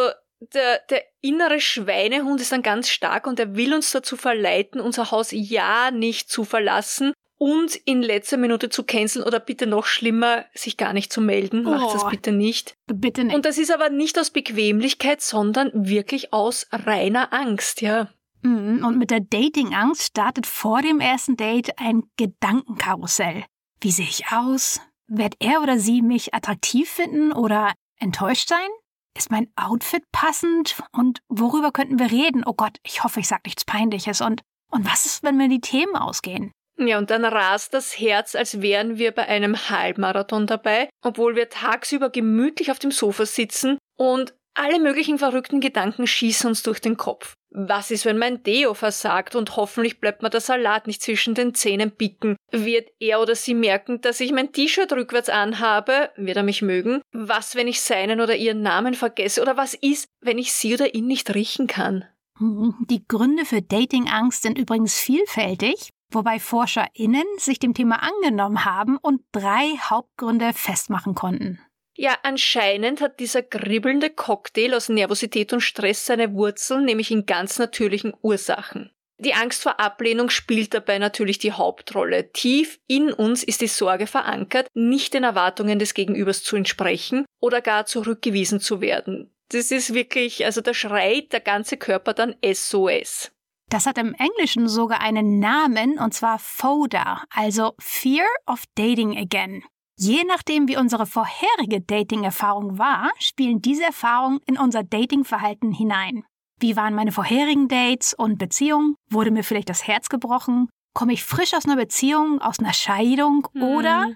der, 0.41 0.81
der 0.91 1.05
innere 1.21 1.61
Schweinehund 1.61 2.41
ist 2.41 2.51
dann 2.51 2.63
ganz 2.63 2.89
stark 2.91 3.27
und 3.29 3.39
er 3.39 3.55
will 3.55 3.75
uns 3.75 3.93
dazu 3.93 4.17
verleiten, 4.17 4.81
unser 4.81 5.13
Haus 5.13 5.29
ja 5.31 5.93
nicht 5.93 6.31
zu 6.31 6.45
verlassen 6.45 7.13
und 7.37 7.77
in 7.77 8.03
letzter 8.03 8.37
Minute 8.37 8.69
zu 8.69 8.83
canceln 8.83 9.25
oder 9.25 9.39
bitte 9.39 9.69
noch 9.69 9.87
schlimmer, 9.87 10.45
sich 10.53 10.77
gar 10.77 10.93
nicht 10.93 11.13
zu 11.13 11.21
melden. 11.21 11.65
Oh, 11.65 11.71
Macht 11.71 11.95
das 11.95 12.09
bitte 12.09 12.33
nicht. 12.33 12.75
Bitte 12.93 13.23
nicht. 13.23 13.37
Und 13.37 13.45
das 13.45 13.59
ist 13.59 13.71
aber 13.71 13.89
nicht 13.89 14.19
aus 14.19 14.31
Bequemlichkeit, 14.31 15.21
sondern 15.21 15.71
wirklich 15.75 16.33
aus 16.33 16.67
reiner 16.73 17.33
Angst, 17.33 17.81
ja. 17.81 18.09
Mhm, 18.43 18.85
und 18.85 18.99
mit 18.99 19.11
der 19.11 19.21
Dating-Angst 19.21 20.03
startet 20.03 20.47
vor 20.47 20.83
dem 20.83 21.01
ersten 21.01 21.37
Date 21.37 21.79
ein 21.79 22.05
Gedankenkarussell. 22.17 23.45
Wie 23.81 23.91
sehe 23.91 24.07
ich 24.07 24.33
aus? 24.33 24.81
Wird 25.07 25.35
er 25.41 25.63
oder 25.63 25.79
sie 25.79 26.03
mich 26.03 26.35
attraktiv 26.35 26.89
finden 26.89 27.33
oder 27.33 27.73
enttäuscht 27.99 28.49
sein? 28.49 28.69
Ist 29.17 29.31
mein 29.31 29.49
Outfit 29.57 30.05
passend? 30.13 30.77
Und 30.93 31.21
worüber 31.29 31.73
könnten 31.73 31.99
wir 31.99 32.11
reden? 32.11 32.45
Oh 32.47 32.55
Gott, 32.55 32.79
ich 32.85 33.03
hoffe, 33.03 33.21
ich 33.21 33.29
sage 33.29 33.43
nichts 33.47 33.65
Peinliches. 33.65 34.21
Und, 34.21 34.43
und 34.71 34.85
was 34.85 35.07
ist, 35.07 35.23
wenn 35.23 35.37
mir 35.37 35.49
die 35.49 35.61
Themen 35.61 35.97
ausgehen? 35.97 36.53
Ja, 36.79 36.99
und 36.99 37.11
dann 37.11 37.25
rast 37.25 37.75
das 37.75 37.99
Herz, 37.99 38.37
als 38.37 38.63
wären 38.63 38.99
wir 38.99 39.11
bei 39.11 39.27
einem 39.27 39.57
Halbmarathon 39.69 40.47
dabei, 40.47 40.89
obwohl 41.03 41.35
wir 41.35 41.49
tagsüber 41.49 42.11
gemütlich 42.11 42.71
auf 42.71 42.79
dem 42.79 42.93
Sofa 42.93 43.27
sitzen 43.27 43.79
und 43.97 44.35
alle 44.55 44.79
möglichen 44.79 45.19
verrückten 45.19 45.61
Gedanken 45.61 46.07
schießen 46.07 46.49
uns 46.49 46.63
durch 46.63 46.81
den 46.81 46.97
Kopf. 46.97 47.35
Was 47.51 47.91
ist, 47.91 48.05
wenn 48.05 48.19
mein 48.19 48.43
Deo 48.43 48.75
versagt 48.75 49.35
und 49.35 49.57
hoffentlich 49.57 50.01
bleibt 50.01 50.23
mir 50.23 50.31
der 50.31 50.41
Salat 50.41 50.87
nicht 50.87 51.03
zwischen 51.03 51.35
den 51.35 51.55
Zähnen 51.55 51.91
bicken? 51.91 52.37
Wird 52.51 52.91
er 53.01 53.21
oder 53.21 53.35
sie 53.35 53.55
merken, 53.55 54.01
dass 54.01 54.21
ich 54.21 54.33
mein 54.33 54.53
T-Shirt 54.53 54.93
rückwärts 54.93 55.29
anhabe? 55.29 56.11
Wird 56.17 56.37
er 56.37 56.43
mich 56.43 56.63
mögen? 56.63 57.01
Was, 57.13 57.55
wenn 57.55 57.69
ich 57.69 57.81
seinen 57.81 58.21
oder 58.21 58.37
ihren 58.37 58.63
Namen 58.63 58.95
vergesse? 58.95 59.41
Oder 59.41 59.57
was 59.57 59.75
ist, 59.75 60.09
wenn 60.21 60.39
ich 60.39 60.53
sie 60.53 60.75
oder 60.75 60.95
ihn 60.95 61.07
nicht 61.07 61.35
riechen 61.35 61.67
kann? 61.67 62.05
Die 62.41 63.05
Gründe 63.09 63.45
für 63.45 63.63
Datingangst 63.63 64.43
sind 64.43 64.59
übrigens 64.59 64.99
vielfältig, 64.99 65.91
wobei 66.11 66.39
ForscherInnen 66.39 67.27
sich 67.39 67.59
dem 67.59 67.75
Thema 67.75 68.03
angenommen 68.03 68.65
haben 68.65 68.97
und 68.97 69.23
drei 69.33 69.77
Hauptgründe 69.81 70.53
festmachen 70.53 71.15
konnten. 71.15 71.61
Ja, 72.01 72.17
anscheinend 72.23 73.01
hat 73.01 73.19
dieser 73.19 73.43
kribbelnde 73.43 74.11
Cocktail 74.11 74.73
aus 74.73 74.89
Nervosität 74.89 75.53
und 75.53 75.63
Stress 75.63 76.07
seine 76.07 76.33
Wurzeln, 76.33 76.85
nämlich 76.85 77.11
in 77.11 77.27
ganz 77.27 77.59
natürlichen 77.59 78.15
Ursachen. 78.23 78.93
Die 79.19 79.35
Angst 79.35 79.65
vor 79.65 79.81
Ablehnung 79.81 80.31
spielt 80.31 80.75
dabei 80.75 81.01
natürlich 81.01 81.39
die 81.39 81.51
Hauptrolle. 81.51 82.31
Tief 82.31 82.79
in 82.87 83.13
uns 83.13 83.43
ist 83.43 83.63
die 83.63 83.67
Sorge 83.67 84.07
verankert, 84.07 84.69
nicht 84.75 85.13
den 85.13 85.25
Erwartungen 85.25 85.81
des 85.81 85.93
Gegenübers 85.93 86.45
zu 86.45 86.55
entsprechen 86.55 87.25
oder 87.41 87.61
gar 87.61 87.85
zurückgewiesen 87.85 88.61
zu 88.61 88.81
werden. 88.81 89.35
Das 89.49 89.73
ist 89.73 89.93
wirklich, 89.93 90.45
also 90.45 90.61
da 90.61 90.75
schreit 90.75 91.33
der 91.33 91.41
ganze 91.41 91.77
Körper 91.79 92.15
dann 92.15 92.37
SOS. 92.45 93.33
Das 93.71 93.87
hat 93.87 93.99
im 93.99 94.15
Englischen 94.15 94.69
sogar 94.69 95.01
einen 95.01 95.41
Namen, 95.41 95.99
und 95.99 96.15
zwar 96.15 96.39
FODA, 96.39 97.25
also 97.31 97.75
Fear 97.81 98.29
of 98.47 98.63
Dating 98.77 99.19
Again. 99.19 99.65
Je 100.01 100.23
nachdem, 100.25 100.69
wie 100.69 100.77
unsere 100.77 101.07
vorherige 101.07 101.81
Dating-Erfahrung 101.81 102.79
war, 102.79 103.11
spielen 103.19 103.61
diese 103.61 103.83
Erfahrungen 103.83 104.39
in 104.47 104.57
unser 104.57 104.85
Dating-Verhalten 104.85 105.73
hinein. 105.73 106.23
Wie 106.61 106.77
waren 106.77 106.95
meine 106.95 107.11
vorherigen 107.11 107.67
Dates 107.67 108.15
und 108.15 108.39
Beziehungen? 108.39 108.95
Wurde 109.11 109.33
mir 109.33 109.43
vielleicht 109.43 109.69
das 109.69 109.89
Herz 109.89 110.09
gebrochen? 110.09 110.69
Komme 110.95 111.15
ich 111.15 111.25
frisch 111.25 111.53
aus 111.53 111.67
einer 111.67 111.75
Beziehung, 111.75 112.41
aus 112.41 112.61
einer 112.61 112.75
Scheidung? 112.75 113.49
Mhm. 113.55 113.63
Oder 113.63 114.07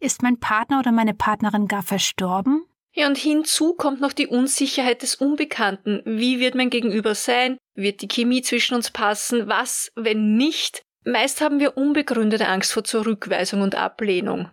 ist 0.00 0.22
mein 0.22 0.38
Partner 0.38 0.80
oder 0.80 0.92
meine 0.92 1.14
Partnerin 1.14 1.66
gar 1.66 1.82
verstorben? 1.82 2.66
Ja, 2.94 3.06
und 3.06 3.16
hinzu 3.16 3.72
kommt 3.72 4.02
noch 4.02 4.12
die 4.12 4.26
Unsicherheit 4.26 5.00
des 5.00 5.14
Unbekannten. 5.14 6.02
Wie 6.04 6.40
wird 6.40 6.54
mein 6.54 6.68
Gegenüber 6.68 7.14
sein? 7.14 7.56
Wird 7.74 8.02
die 8.02 8.08
Chemie 8.08 8.42
zwischen 8.42 8.74
uns 8.74 8.90
passen? 8.90 9.48
Was, 9.48 9.90
wenn 9.96 10.36
nicht? 10.36 10.82
Meist 11.06 11.40
haben 11.40 11.58
wir 11.58 11.78
unbegründete 11.78 12.48
Angst 12.48 12.74
vor 12.74 12.84
Zurückweisung 12.84 13.62
und 13.62 13.74
Ablehnung. 13.74 14.50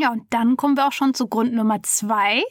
Ja, 0.00 0.12
und 0.12 0.32
dann 0.32 0.56
kommen 0.56 0.78
wir 0.78 0.86
auch 0.86 0.92
schon 0.92 1.12
zu 1.12 1.28
Grund 1.28 1.52
Nummer 1.52 1.82
zwei. 1.82 2.42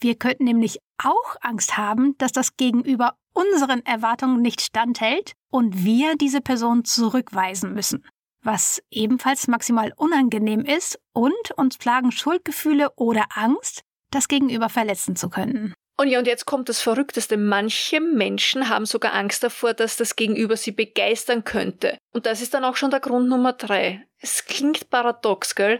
Wir 0.00 0.16
könnten 0.16 0.42
nämlich 0.42 0.80
auch 0.98 1.36
Angst 1.40 1.76
haben, 1.76 2.18
dass 2.18 2.32
das 2.32 2.56
Gegenüber 2.56 3.14
unseren 3.32 3.86
Erwartungen 3.86 4.42
nicht 4.42 4.60
standhält 4.60 5.34
und 5.52 5.84
wir 5.84 6.16
diese 6.16 6.40
Person 6.40 6.84
zurückweisen 6.84 7.74
müssen. 7.74 8.04
Was 8.42 8.82
ebenfalls 8.90 9.46
maximal 9.46 9.92
unangenehm 9.96 10.64
ist 10.64 10.98
und 11.12 11.52
uns 11.54 11.78
plagen 11.78 12.10
Schuldgefühle 12.10 12.90
oder 12.96 13.26
Angst, 13.36 13.82
das 14.10 14.26
Gegenüber 14.26 14.68
verletzen 14.68 15.14
zu 15.14 15.28
können. 15.28 15.74
Und 15.96 16.08
ja, 16.08 16.18
und 16.18 16.26
jetzt 16.26 16.46
kommt 16.46 16.68
das 16.68 16.80
Verrückteste. 16.80 17.36
Manche 17.36 18.00
Menschen 18.00 18.68
haben 18.68 18.86
sogar 18.86 19.12
Angst 19.12 19.44
davor, 19.44 19.74
dass 19.74 19.96
das 19.96 20.16
Gegenüber 20.16 20.56
sie 20.56 20.72
begeistern 20.72 21.44
könnte. 21.44 21.98
Und 22.12 22.26
das 22.26 22.42
ist 22.42 22.52
dann 22.52 22.64
auch 22.64 22.74
schon 22.74 22.90
der 22.90 23.00
Grund 23.00 23.28
Nummer 23.28 23.52
drei. 23.52 24.04
Es 24.18 24.44
klingt 24.44 24.90
paradox, 24.90 25.54
gell? 25.54 25.78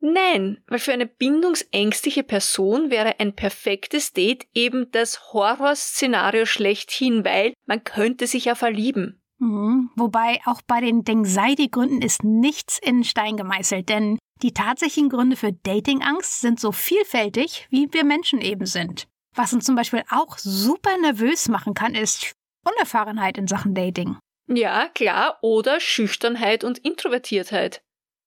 Nein, 0.00 0.62
weil 0.66 0.78
für 0.78 0.92
eine 0.92 1.06
bindungsängstliche 1.06 2.22
Person 2.22 2.90
wäre 2.90 3.20
ein 3.20 3.36
perfektes 3.36 4.12
Date 4.12 4.46
eben 4.54 4.90
das 4.92 5.32
Horrorszenario 5.32 6.46
schlechthin, 6.46 7.24
weil 7.24 7.52
man 7.66 7.84
könnte 7.84 8.26
sich 8.26 8.46
ja 8.46 8.54
verlieben. 8.54 9.22
Mhm, 9.38 9.90
wobei 9.96 10.40
auch 10.46 10.62
bei 10.62 10.80
den 10.80 11.04
Denkseidi-Gründen 11.04 12.02
ist 12.02 12.24
nichts 12.24 12.78
in 12.78 13.04
Stein 13.04 13.36
gemeißelt, 13.36 13.88
denn 13.88 14.18
die 14.42 14.52
tatsächlichen 14.52 15.10
Gründe 15.10 15.36
für 15.36 15.52
Datingangst 15.52 16.40
sind 16.40 16.60
so 16.60 16.72
vielfältig, 16.72 17.66
wie 17.70 17.88
wir 17.92 18.04
Menschen 18.04 18.40
eben 18.40 18.64
sind. 18.66 19.06
Was 19.34 19.52
uns 19.52 19.64
zum 19.64 19.76
Beispiel 19.76 20.02
auch 20.10 20.38
super 20.38 20.96
nervös 20.98 21.48
machen 21.48 21.74
kann, 21.74 21.94
ist 21.94 22.32
Unerfahrenheit 22.66 23.38
in 23.38 23.46
Sachen 23.46 23.74
Dating. 23.74 24.16
Ja, 24.46 24.88
klar, 24.88 25.38
oder 25.42 25.78
Schüchternheit 25.78 26.64
und 26.64 26.78
Introvertiertheit. 26.78 27.82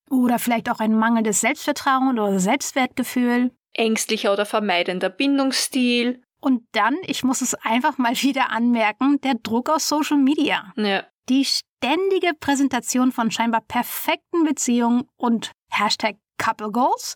Oder 0.09 0.39
vielleicht 0.39 0.69
auch 0.69 0.79
ein 0.79 0.95
mangelndes 0.95 1.41
Selbstvertrauen 1.41 2.19
oder 2.19 2.39
Selbstwertgefühl. 2.39 3.51
Ängstlicher 3.73 4.33
oder 4.33 4.45
vermeidender 4.45 5.09
Bindungsstil. 5.09 6.21
Und 6.39 6.63
dann, 6.73 6.97
ich 7.05 7.23
muss 7.23 7.41
es 7.41 7.55
einfach 7.55 7.97
mal 7.97 8.13
wieder 8.21 8.51
anmerken, 8.51 9.19
der 9.21 9.35
Druck 9.35 9.69
aus 9.69 9.87
Social 9.87 10.17
Media. 10.17 10.73
Ja. 10.75 11.05
Die 11.29 11.45
ständige 11.45 12.33
Präsentation 12.39 13.11
von 13.11 13.31
scheinbar 13.31 13.61
perfekten 13.61 14.43
Beziehungen 14.43 15.05
und 15.15 15.51
Hashtag 15.71 16.17
Couple 16.37 16.71
Goals. 16.71 17.15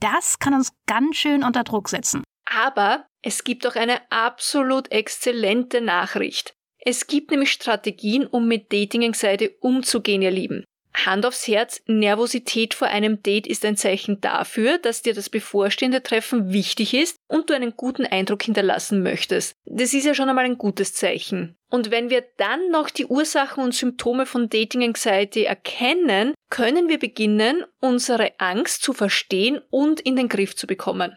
das 0.00 0.38
kann 0.38 0.54
uns 0.54 0.72
ganz 0.86 1.16
schön 1.16 1.42
unter 1.42 1.64
Druck 1.64 1.88
setzen. 1.88 2.22
Aber 2.44 3.06
es 3.22 3.44
gibt 3.44 3.66
auch 3.66 3.76
eine 3.76 4.00
absolut 4.10 4.90
exzellente 4.90 5.80
Nachricht. 5.80 6.54
Es 6.78 7.06
gibt 7.06 7.30
nämlich 7.30 7.52
Strategien, 7.52 8.26
um 8.26 8.48
mit 8.48 8.72
Dating 8.72 9.04
Anxiety 9.04 9.56
umzugehen, 9.60 10.22
ihr 10.22 10.30
Lieben. 10.30 10.64
Hand 10.94 11.24
aufs 11.24 11.46
Herz, 11.46 11.82
Nervosität 11.86 12.74
vor 12.74 12.88
einem 12.88 13.22
Date 13.22 13.46
ist 13.46 13.64
ein 13.64 13.76
Zeichen 13.76 14.20
dafür, 14.20 14.78
dass 14.78 15.02
dir 15.02 15.14
das 15.14 15.30
bevorstehende 15.30 16.02
Treffen 16.02 16.52
wichtig 16.52 16.94
ist 16.94 17.16
und 17.28 17.48
du 17.48 17.54
einen 17.54 17.76
guten 17.76 18.06
Eindruck 18.06 18.42
hinterlassen 18.42 19.02
möchtest. 19.02 19.54
Das 19.64 19.94
ist 19.94 20.04
ja 20.04 20.14
schon 20.14 20.28
einmal 20.28 20.44
ein 20.44 20.58
gutes 20.58 20.94
Zeichen. 20.94 21.56
Und 21.70 21.90
wenn 21.90 22.10
wir 22.10 22.24
dann 22.36 22.70
noch 22.70 22.90
die 22.90 23.06
Ursachen 23.06 23.62
und 23.62 23.74
Symptome 23.74 24.26
von 24.26 24.48
Dating 24.48 24.82
Anxiety 24.82 25.44
erkennen, 25.44 26.34
können 26.50 26.88
wir 26.88 26.98
beginnen, 26.98 27.64
unsere 27.80 28.32
Angst 28.38 28.82
zu 28.82 28.92
verstehen 28.92 29.60
und 29.70 30.00
in 30.00 30.16
den 30.16 30.28
Griff 30.28 30.56
zu 30.56 30.66
bekommen. 30.66 31.16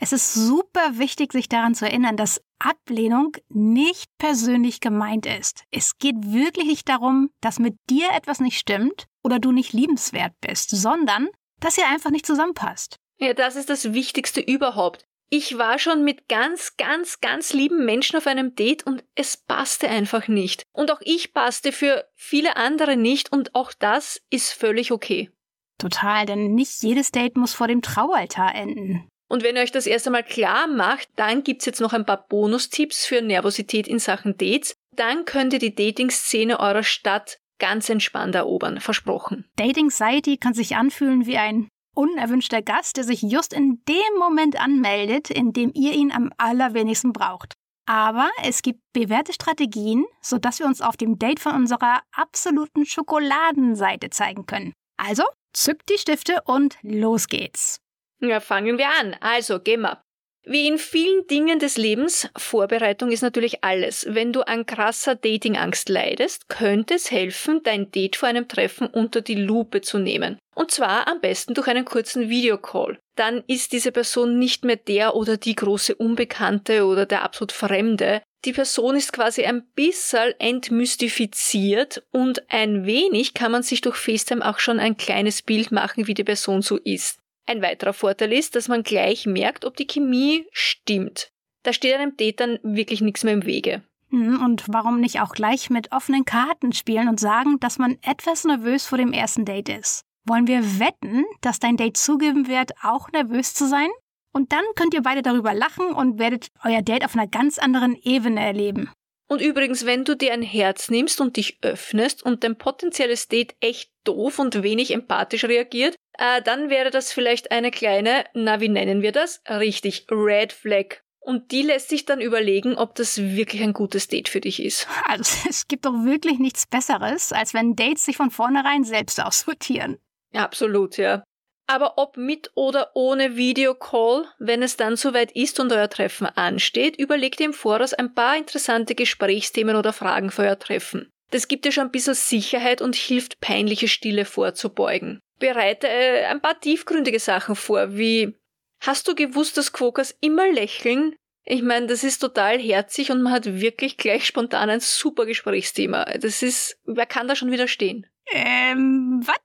Es 0.00 0.12
ist 0.12 0.34
super 0.34 0.98
wichtig, 0.98 1.32
sich 1.32 1.48
daran 1.48 1.76
zu 1.76 1.84
erinnern, 1.84 2.16
dass 2.16 2.42
Ablehnung 2.64 3.36
nicht 3.48 4.10
persönlich 4.18 4.80
gemeint 4.80 5.26
ist. 5.26 5.64
Es 5.70 5.98
geht 5.98 6.16
wirklich 6.32 6.66
nicht 6.66 6.88
darum, 6.88 7.30
dass 7.40 7.58
mit 7.58 7.76
dir 7.90 8.08
etwas 8.14 8.40
nicht 8.40 8.58
stimmt 8.58 9.06
oder 9.22 9.38
du 9.38 9.52
nicht 9.52 9.72
liebenswert 9.72 10.32
bist, 10.40 10.70
sondern 10.70 11.28
dass 11.60 11.78
ihr 11.78 11.88
einfach 11.88 12.10
nicht 12.10 12.26
zusammenpasst. 12.26 12.96
Ja, 13.18 13.34
das 13.34 13.56
ist 13.56 13.70
das 13.70 13.92
Wichtigste 13.92 14.40
überhaupt. 14.40 15.06
Ich 15.30 15.56
war 15.56 15.78
schon 15.78 16.04
mit 16.04 16.28
ganz, 16.28 16.76
ganz, 16.76 17.20
ganz 17.20 17.54
lieben 17.54 17.86
Menschen 17.86 18.16
auf 18.18 18.26
einem 18.26 18.54
Date 18.54 18.84
und 18.84 19.02
es 19.14 19.38
passte 19.38 19.88
einfach 19.88 20.28
nicht. 20.28 20.64
Und 20.72 20.90
auch 20.90 21.00
ich 21.00 21.32
passte 21.32 21.72
für 21.72 22.04
viele 22.14 22.56
andere 22.56 22.96
nicht 22.96 23.32
und 23.32 23.54
auch 23.54 23.72
das 23.78 24.20
ist 24.28 24.52
völlig 24.52 24.92
okay. 24.92 25.30
Total, 25.78 26.26
denn 26.26 26.54
nicht 26.54 26.82
jedes 26.82 27.12
Date 27.12 27.36
muss 27.36 27.54
vor 27.54 27.66
dem 27.66 27.80
Traualtar 27.80 28.54
enden. 28.54 29.08
Und 29.32 29.42
wenn 29.42 29.56
ihr 29.56 29.62
euch 29.62 29.72
das 29.72 29.86
erst 29.86 30.06
einmal 30.06 30.24
klar 30.24 30.66
macht, 30.66 31.08
dann 31.16 31.42
gibt's 31.42 31.64
jetzt 31.64 31.80
noch 31.80 31.94
ein 31.94 32.04
paar 32.04 32.26
Bonustipps 32.28 33.06
für 33.06 33.22
Nervosität 33.22 33.88
in 33.88 33.98
Sachen 33.98 34.36
Dates. 34.36 34.74
Dann 34.94 35.24
könnt 35.24 35.54
ihr 35.54 35.58
die 35.58 35.74
Dating-Szene 35.74 36.60
eurer 36.60 36.82
Stadt 36.82 37.38
ganz 37.58 37.88
entspannt 37.88 38.34
erobern, 38.34 38.78
versprochen. 38.78 39.46
Dating 39.56 39.88
Society 39.88 40.36
kann 40.36 40.52
sich 40.52 40.76
anfühlen 40.76 41.24
wie 41.24 41.38
ein 41.38 41.68
unerwünschter 41.94 42.60
Gast, 42.60 42.98
der 42.98 43.04
sich 43.04 43.22
just 43.22 43.54
in 43.54 43.82
dem 43.88 44.18
Moment 44.18 44.60
anmeldet, 44.60 45.30
in 45.30 45.54
dem 45.54 45.70
ihr 45.72 45.94
ihn 45.94 46.12
am 46.12 46.30
allerwenigsten 46.36 47.14
braucht. 47.14 47.54
Aber 47.86 48.28
es 48.42 48.60
gibt 48.60 48.80
bewährte 48.92 49.32
Strategien, 49.32 50.04
sodass 50.20 50.58
wir 50.58 50.66
uns 50.66 50.82
auf 50.82 50.98
dem 50.98 51.18
Date 51.18 51.40
von 51.40 51.54
unserer 51.54 52.02
absoluten 52.14 52.84
Schokoladenseite 52.84 54.10
zeigen 54.10 54.44
können. 54.44 54.74
Also, 54.98 55.24
zückt 55.54 55.88
die 55.88 55.96
Stifte 55.96 56.42
und 56.44 56.76
los 56.82 57.28
geht's. 57.28 57.81
Ja, 58.22 58.38
fangen 58.38 58.78
wir 58.78 58.88
an. 59.00 59.16
Also, 59.20 59.58
wir. 59.64 60.02
Wie 60.44 60.66
in 60.66 60.78
vielen 60.78 61.26
Dingen 61.28 61.60
des 61.60 61.76
Lebens, 61.76 62.28
Vorbereitung 62.36 63.12
ist 63.12 63.22
natürlich 63.22 63.62
alles. 63.62 64.06
Wenn 64.08 64.32
du 64.32 64.42
an 64.42 64.66
krasser 64.66 65.14
Datingangst 65.14 65.88
leidest, 65.88 66.48
könnte 66.48 66.94
es 66.94 67.12
helfen, 67.12 67.60
dein 67.62 67.92
Date 67.92 68.16
vor 68.16 68.28
einem 68.28 68.48
Treffen 68.48 68.88
unter 68.88 69.20
die 69.20 69.36
Lupe 69.36 69.82
zu 69.82 69.98
nehmen. 69.98 70.38
Und 70.54 70.72
zwar 70.72 71.06
am 71.06 71.20
besten 71.20 71.54
durch 71.54 71.68
einen 71.68 71.84
kurzen 71.84 72.28
Videocall. 72.28 72.98
Dann 73.16 73.44
ist 73.46 73.72
diese 73.72 73.92
Person 73.92 74.38
nicht 74.38 74.64
mehr 74.64 74.76
der 74.76 75.14
oder 75.14 75.36
die 75.36 75.54
große 75.54 75.94
Unbekannte 75.94 76.86
oder 76.86 77.06
der 77.06 77.22
absolut 77.22 77.52
Fremde. 77.52 78.22
Die 78.44 78.52
Person 78.52 78.96
ist 78.96 79.12
quasi 79.12 79.44
ein 79.44 79.64
bisschen 79.74 80.34
entmystifiziert 80.40 82.02
und 82.10 82.50
ein 82.50 82.84
wenig 82.84 83.34
kann 83.34 83.52
man 83.52 83.62
sich 83.62 83.80
durch 83.80 83.96
FaceTime 83.96 84.44
auch 84.44 84.58
schon 84.58 84.80
ein 84.80 84.96
kleines 84.96 85.42
Bild 85.42 85.70
machen, 85.70 86.08
wie 86.08 86.14
die 86.14 86.24
Person 86.24 86.62
so 86.62 86.76
ist. 86.78 87.21
Ein 87.46 87.62
weiterer 87.62 87.92
Vorteil 87.92 88.32
ist, 88.32 88.54
dass 88.54 88.68
man 88.68 88.82
gleich 88.82 89.26
merkt, 89.26 89.64
ob 89.64 89.76
die 89.76 89.86
Chemie 89.86 90.46
stimmt. 90.52 91.30
Da 91.62 91.72
steht 91.72 91.94
einem 91.94 92.16
Date 92.16 92.40
dann 92.40 92.58
wirklich 92.62 93.00
nichts 93.00 93.24
mehr 93.24 93.34
im 93.34 93.46
Wege. 93.46 93.82
Hm, 94.10 94.42
und 94.44 94.64
warum 94.68 95.00
nicht 95.00 95.20
auch 95.20 95.32
gleich 95.32 95.70
mit 95.70 95.90
offenen 95.92 96.24
Karten 96.24 96.72
spielen 96.72 97.08
und 97.08 97.18
sagen, 97.18 97.58
dass 97.60 97.78
man 97.78 97.98
etwas 98.02 98.44
nervös 98.44 98.86
vor 98.86 98.98
dem 98.98 99.12
ersten 99.12 99.44
Date 99.44 99.68
ist? 99.68 100.04
Wollen 100.24 100.46
wir 100.46 100.78
wetten, 100.78 101.24
dass 101.40 101.58
dein 101.58 101.76
Date 101.76 101.96
zugeben 101.96 102.46
wird, 102.46 102.72
auch 102.82 103.10
nervös 103.10 103.54
zu 103.54 103.66
sein? 103.66 103.88
Und 104.32 104.52
dann 104.52 104.64
könnt 104.76 104.94
ihr 104.94 105.02
beide 105.02 105.22
darüber 105.22 105.52
lachen 105.52 105.86
und 105.86 106.18
werdet 106.18 106.48
euer 106.64 106.82
Date 106.82 107.04
auf 107.04 107.14
einer 107.14 107.26
ganz 107.26 107.58
anderen 107.58 107.96
Ebene 107.96 108.40
erleben. 108.40 108.90
Und 109.28 109.40
übrigens, 109.40 109.86
wenn 109.86 110.04
du 110.04 110.14
dir 110.14 110.32
ein 110.32 110.42
Herz 110.42 110.90
nimmst 110.90 111.20
und 111.20 111.36
dich 111.36 111.58
öffnest 111.62 112.22
und 112.22 112.44
dein 112.44 112.56
potenzielles 112.56 113.28
Date 113.28 113.54
echt 113.60 113.90
doof 114.04 114.38
und 114.38 114.62
wenig 114.62 114.92
empathisch 114.92 115.44
reagiert, 115.44 115.96
äh, 116.18 116.42
dann 116.42 116.70
wäre 116.70 116.90
das 116.90 117.12
vielleicht 117.12 117.50
eine 117.50 117.70
kleine, 117.70 118.24
na 118.34 118.60
wie 118.60 118.68
nennen 118.68 119.02
wir 119.02 119.12
das? 119.12 119.42
Richtig, 119.48 120.06
Red 120.10 120.52
Flag. 120.52 121.02
Und 121.20 121.52
die 121.52 121.62
lässt 121.62 121.88
sich 121.88 122.04
dann 122.04 122.20
überlegen, 122.20 122.74
ob 122.74 122.96
das 122.96 123.16
wirklich 123.18 123.62
ein 123.62 123.72
gutes 123.72 124.08
Date 124.08 124.28
für 124.28 124.40
dich 124.40 124.60
ist. 124.60 124.88
Also 125.06 125.36
es 125.48 125.68
gibt 125.68 125.86
doch 125.86 126.04
wirklich 126.04 126.38
nichts 126.38 126.66
Besseres, 126.66 127.32
als 127.32 127.54
wenn 127.54 127.76
Dates 127.76 128.04
sich 128.04 128.16
von 128.16 128.30
vornherein 128.30 128.84
selbst 128.84 129.22
aussortieren. 129.22 129.98
Absolut, 130.34 130.96
ja. 130.96 131.22
Aber 131.68 131.96
ob 131.96 132.16
mit 132.16 132.50
oder 132.54 132.90
ohne 132.94 133.36
Videocall, 133.36 134.26
wenn 134.38 134.62
es 134.62 134.76
dann 134.76 134.96
soweit 134.96 135.30
ist 135.32 135.60
und 135.60 135.72
euer 135.72 135.88
Treffen 135.88 136.26
ansteht, 136.26 136.98
überlegt 136.98 137.38
ihr 137.38 137.46
im 137.46 137.52
Voraus 137.54 137.94
ein 137.94 138.14
paar 138.14 138.36
interessante 138.36 138.96
Gesprächsthemen 138.96 139.76
oder 139.76 139.92
Fragen 139.92 140.32
für 140.32 140.42
euer 140.42 140.58
Treffen. 140.58 141.12
Das 141.32 141.48
gibt 141.48 141.64
dir 141.64 141.72
schon 141.72 141.86
ein 141.86 141.90
bisschen 141.90 142.14
Sicherheit 142.14 142.80
und 142.80 142.94
hilft, 142.94 143.40
peinliche 143.40 143.88
Stille 143.88 144.24
vorzubeugen. 144.24 145.18
Bereite 145.38 145.88
äh, 145.88 146.26
ein 146.26 146.40
paar 146.40 146.60
tiefgründige 146.60 147.18
Sachen 147.18 147.56
vor, 147.56 147.96
wie 147.96 148.34
Hast 148.82 149.06
du 149.06 149.14
gewusst, 149.14 149.56
dass 149.56 149.72
Quokers 149.72 150.16
immer 150.20 150.50
lächeln? 150.50 151.14
Ich 151.44 151.62
meine, 151.62 151.86
das 151.86 152.02
ist 152.02 152.18
total 152.18 152.58
herzig 152.58 153.12
und 153.12 153.22
man 153.22 153.32
hat 153.32 153.46
wirklich 153.46 153.96
gleich 153.96 154.26
spontan 154.26 154.70
ein 154.70 154.80
super 154.80 155.24
Gesprächsthema. 155.24 156.04
Das 156.18 156.42
ist, 156.42 156.78
wer 156.84 157.06
kann 157.06 157.28
da 157.28 157.36
schon 157.36 157.50
widerstehen? 157.50 158.06
Ähm, 158.30 159.22
was? 159.24 159.36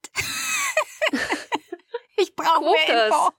Ich 2.19 2.35
brauche 2.35 2.61
mehr 2.61 3.05
Info. 3.07 3.29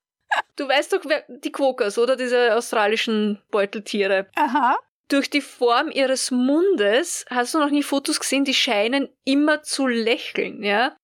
Du 0.54 0.68
weißt 0.68 0.92
doch, 0.92 1.00
wer, 1.04 1.24
die 1.28 1.50
Quokkas, 1.50 1.98
oder? 1.98 2.14
Diese 2.14 2.54
australischen 2.54 3.42
Beuteltiere. 3.50 4.28
Aha. 4.36 4.78
Durch 5.08 5.30
die 5.30 5.40
Form 5.40 5.90
ihres 5.90 6.30
Mundes, 6.30 7.24
hast 7.30 7.54
du 7.54 7.58
noch 7.58 7.70
nie 7.70 7.82
Fotos 7.82 8.20
gesehen, 8.20 8.44
die 8.44 8.54
scheinen 8.54 9.08
immer 9.24 9.62
zu 9.62 9.86
lächeln, 9.86 10.62
ja? 10.62 10.96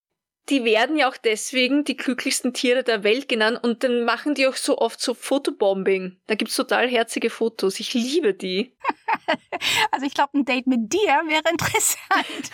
Die 0.50 0.62
werden 0.64 0.98
ja 0.98 1.08
auch 1.08 1.16
deswegen 1.16 1.84
die 1.84 1.96
glücklichsten 1.96 2.52
Tiere 2.52 2.84
der 2.84 3.02
Welt 3.02 3.30
genannt 3.30 3.60
und 3.62 3.82
dann 3.82 4.04
machen 4.04 4.34
die 4.34 4.46
auch 4.46 4.56
so 4.56 4.76
oft 4.76 5.00
so 5.00 5.14
Fotobombing. 5.14 6.18
Da 6.26 6.34
gibt's 6.34 6.56
total 6.56 6.86
herzige 6.86 7.30
Fotos. 7.30 7.80
Ich 7.80 7.94
liebe 7.94 8.34
die. 8.34 8.76
also 9.90 10.04
ich 10.04 10.12
glaube, 10.12 10.36
ein 10.36 10.44
Date 10.44 10.66
mit 10.66 10.92
dir 10.92 11.22
wäre 11.26 11.50
interessant. 11.50 12.50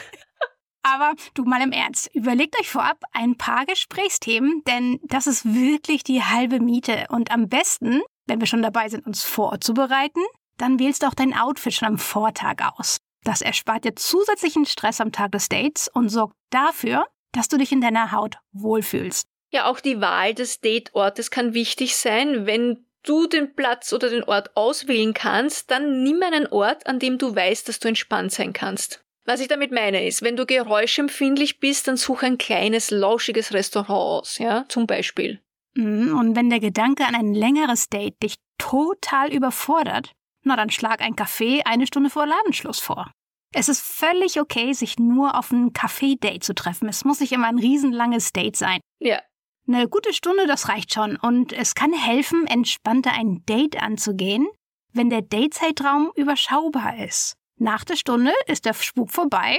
Aber 0.82 1.14
du 1.34 1.44
mal 1.44 1.62
im 1.62 1.72
Ernst, 1.72 2.14
überlegt 2.14 2.58
euch 2.58 2.70
vorab 2.70 3.02
ein 3.12 3.36
paar 3.36 3.66
Gesprächsthemen, 3.66 4.62
denn 4.66 5.00
das 5.02 5.26
ist 5.26 5.52
wirklich 5.52 6.04
die 6.04 6.22
halbe 6.22 6.60
Miete. 6.60 7.06
Und 7.10 7.32
am 7.32 7.48
besten, 7.48 8.02
wenn 8.26 8.40
wir 8.40 8.46
schon 8.46 8.62
dabei 8.62 8.88
sind, 8.88 9.04
uns 9.06 9.24
vorzubereiten, 9.24 10.22
dann 10.60 10.78
wählst 10.78 11.02
du 11.02 11.06
auch 11.06 11.14
dein 11.14 11.34
Outfit 11.34 11.74
schon 11.74 11.88
am 11.88 11.98
Vortag 11.98 12.56
aus. 12.76 12.98
Das 13.24 13.42
erspart 13.42 13.84
dir 13.84 13.96
zusätzlichen 13.96 14.66
Stress 14.66 15.00
am 15.00 15.12
Tag 15.12 15.32
des 15.32 15.48
Dates 15.48 15.88
und 15.92 16.08
sorgt 16.08 16.36
dafür, 16.50 17.06
dass 17.32 17.48
du 17.48 17.58
dich 17.58 17.72
in 17.72 17.80
deiner 17.80 18.12
Haut 18.12 18.36
wohlfühlst. 18.52 19.26
Ja, 19.50 19.66
auch 19.66 19.80
die 19.80 20.00
Wahl 20.00 20.34
des 20.34 20.60
Dateortes 20.60 21.30
kann 21.30 21.54
wichtig 21.54 21.96
sein. 21.96 22.46
Wenn 22.46 22.86
du 23.02 23.26
den 23.26 23.54
Platz 23.54 23.92
oder 23.92 24.08
den 24.08 24.24
Ort 24.24 24.56
auswählen 24.56 25.14
kannst, 25.14 25.70
dann 25.70 26.02
nimm 26.02 26.22
einen 26.22 26.46
Ort, 26.46 26.86
an 26.86 26.98
dem 26.98 27.18
du 27.18 27.34
weißt, 27.34 27.68
dass 27.68 27.78
du 27.78 27.88
entspannt 27.88 28.32
sein 28.32 28.52
kannst. 28.52 29.04
Was 29.24 29.40
ich 29.40 29.48
damit 29.48 29.70
meine 29.70 30.06
ist, 30.06 30.22
wenn 30.22 30.36
du 30.36 30.46
geräuschempfindlich 30.46 31.60
bist, 31.60 31.88
dann 31.88 31.96
such 31.96 32.22
ein 32.22 32.38
kleines, 32.38 32.90
lauschiges 32.90 33.52
Restaurant 33.52 33.90
aus, 33.90 34.38
ja, 34.38 34.64
zum 34.68 34.86
Beispiel. 34.86 35.40
Mhm, 35.74 36.16
und 36.18 36.36
wenn 36.36 36.50
der 36.50 36.60
Gedanke 36.60 37.04
an 37.04 37.14
ein 37.14 37.34
längeres 37.34 37.88
Date 37.88 38.22
dich 38.22 38.36
total 38.58 39.32
überfordert, 39.32 40.12
na 40.42 40.56
dann 40.56 40.70
schlag 40.70 41.00
ein 41.00 41.14
Café 41.14 41.62
eine 41.64 41.86
Stunde 41.86 42.10
vor 42.10 42.26
Ladenschluss 42.26 42.80
vor. 42.80 43.12
Es 43.52 43.68
ist 43.68 43.80
völlig 43.80 44.40
okay, 44.40 44.72
sich 44.72 44.98
nur 44.98 45.36
auf 45.36 45.50
ein 45.50 45.72
Café-Date 45.72 46.44
zu 46.44 46.54
treffen. 46.54 46.88
Es 46.88 47.04
muss 47.04 47.20
nicht 47.20 47.32
immer 47.32 47.48
ein 47.48 47.58
riesenlanges 47.58 48.32
Date 48.32 48.56
sein. 48.56 48.80
Ja. 49.00 49.20
Eine 49.66 49.88
gute 49.88 50.12
Stunde, 50.12 50.46
das 50.46 50.68
reicht 50.68 50.94
schon. 50.94 51.16
Und 51.16 51.52
es 51.52 51.74
kann 51.74 51.92
helfen, 51.92 52.46
entspannter 52.46 53.12
ein 53.12 53.44
Date 53.46 53.82
anzugehen, 53.82 54.46
wenn 54.92 55.10
der 55.10 55.22
Datezeitraum 55.22 56.12
überschaubar 56.14 57.04
ist. 57.04 57.34
Nach 57.58 57.84
der 57.84 57.96
Stunde 57.96 58.32
ist 58.46 58.64
der 58.64 58.74
Spuk 58.74 59.10
vorbei 59.10 59.58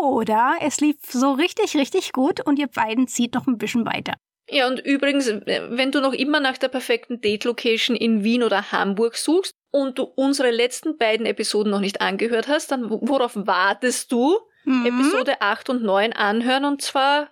oder 0.00 0.56
es 0.60 0.80
lief 0.80 0.96
so 1.08 1.32
richtig, 1.32 1.76
richtig 1.76 2.12
gut 2.12 2.44
und 2.44 2.58
ihr 2.58 2.66
beiden 2.66 3.06
zieht 3.06 3.34
noch 3.34 3.46
ein 3.46 3.58
bisschen 3.58 3.86
weiter. 3.86 4.14
Ja, 4.50 4.66
und 4.66 4.80
übrigens, 4.80 5.28
wenn 5.28 5.92
du 5.92 6.00
noch 6.00 6.12
immer 6.12 6.40
nach 6.40 6.58
der 6.58 6.68
perfekten 6.68 7.20
Date-Location 7.20 7.94
in 7.94 8.24
Wien 8.24 8.42
oder 8.42 8.72
Hamburg 8.72 9.16
suchst 9.16 9.52
und 9.70 9.98
du 9.98 10.04
unsere 10.04 10.50
letzten 10.50 10.96
beiden 10.96 11.26
Episoden 11.26 11.70
noch 11.70 11.80
nicht 11.80 12.00
angehört 12.00 12.48
hast, 12.48 12.70
dann 12.70 12.90
worauf 12.90 13.32
wartest 13.34 14.12
du? 14.12 14.38
Mhm. 14.64 14.86
Episode 14.86 15.40
8 15.40 15.70
und 15.70 15.82
9 15.82 16.12
anhören 16.12 16.64
und 16.64 16.82
zwar 16.82 17.30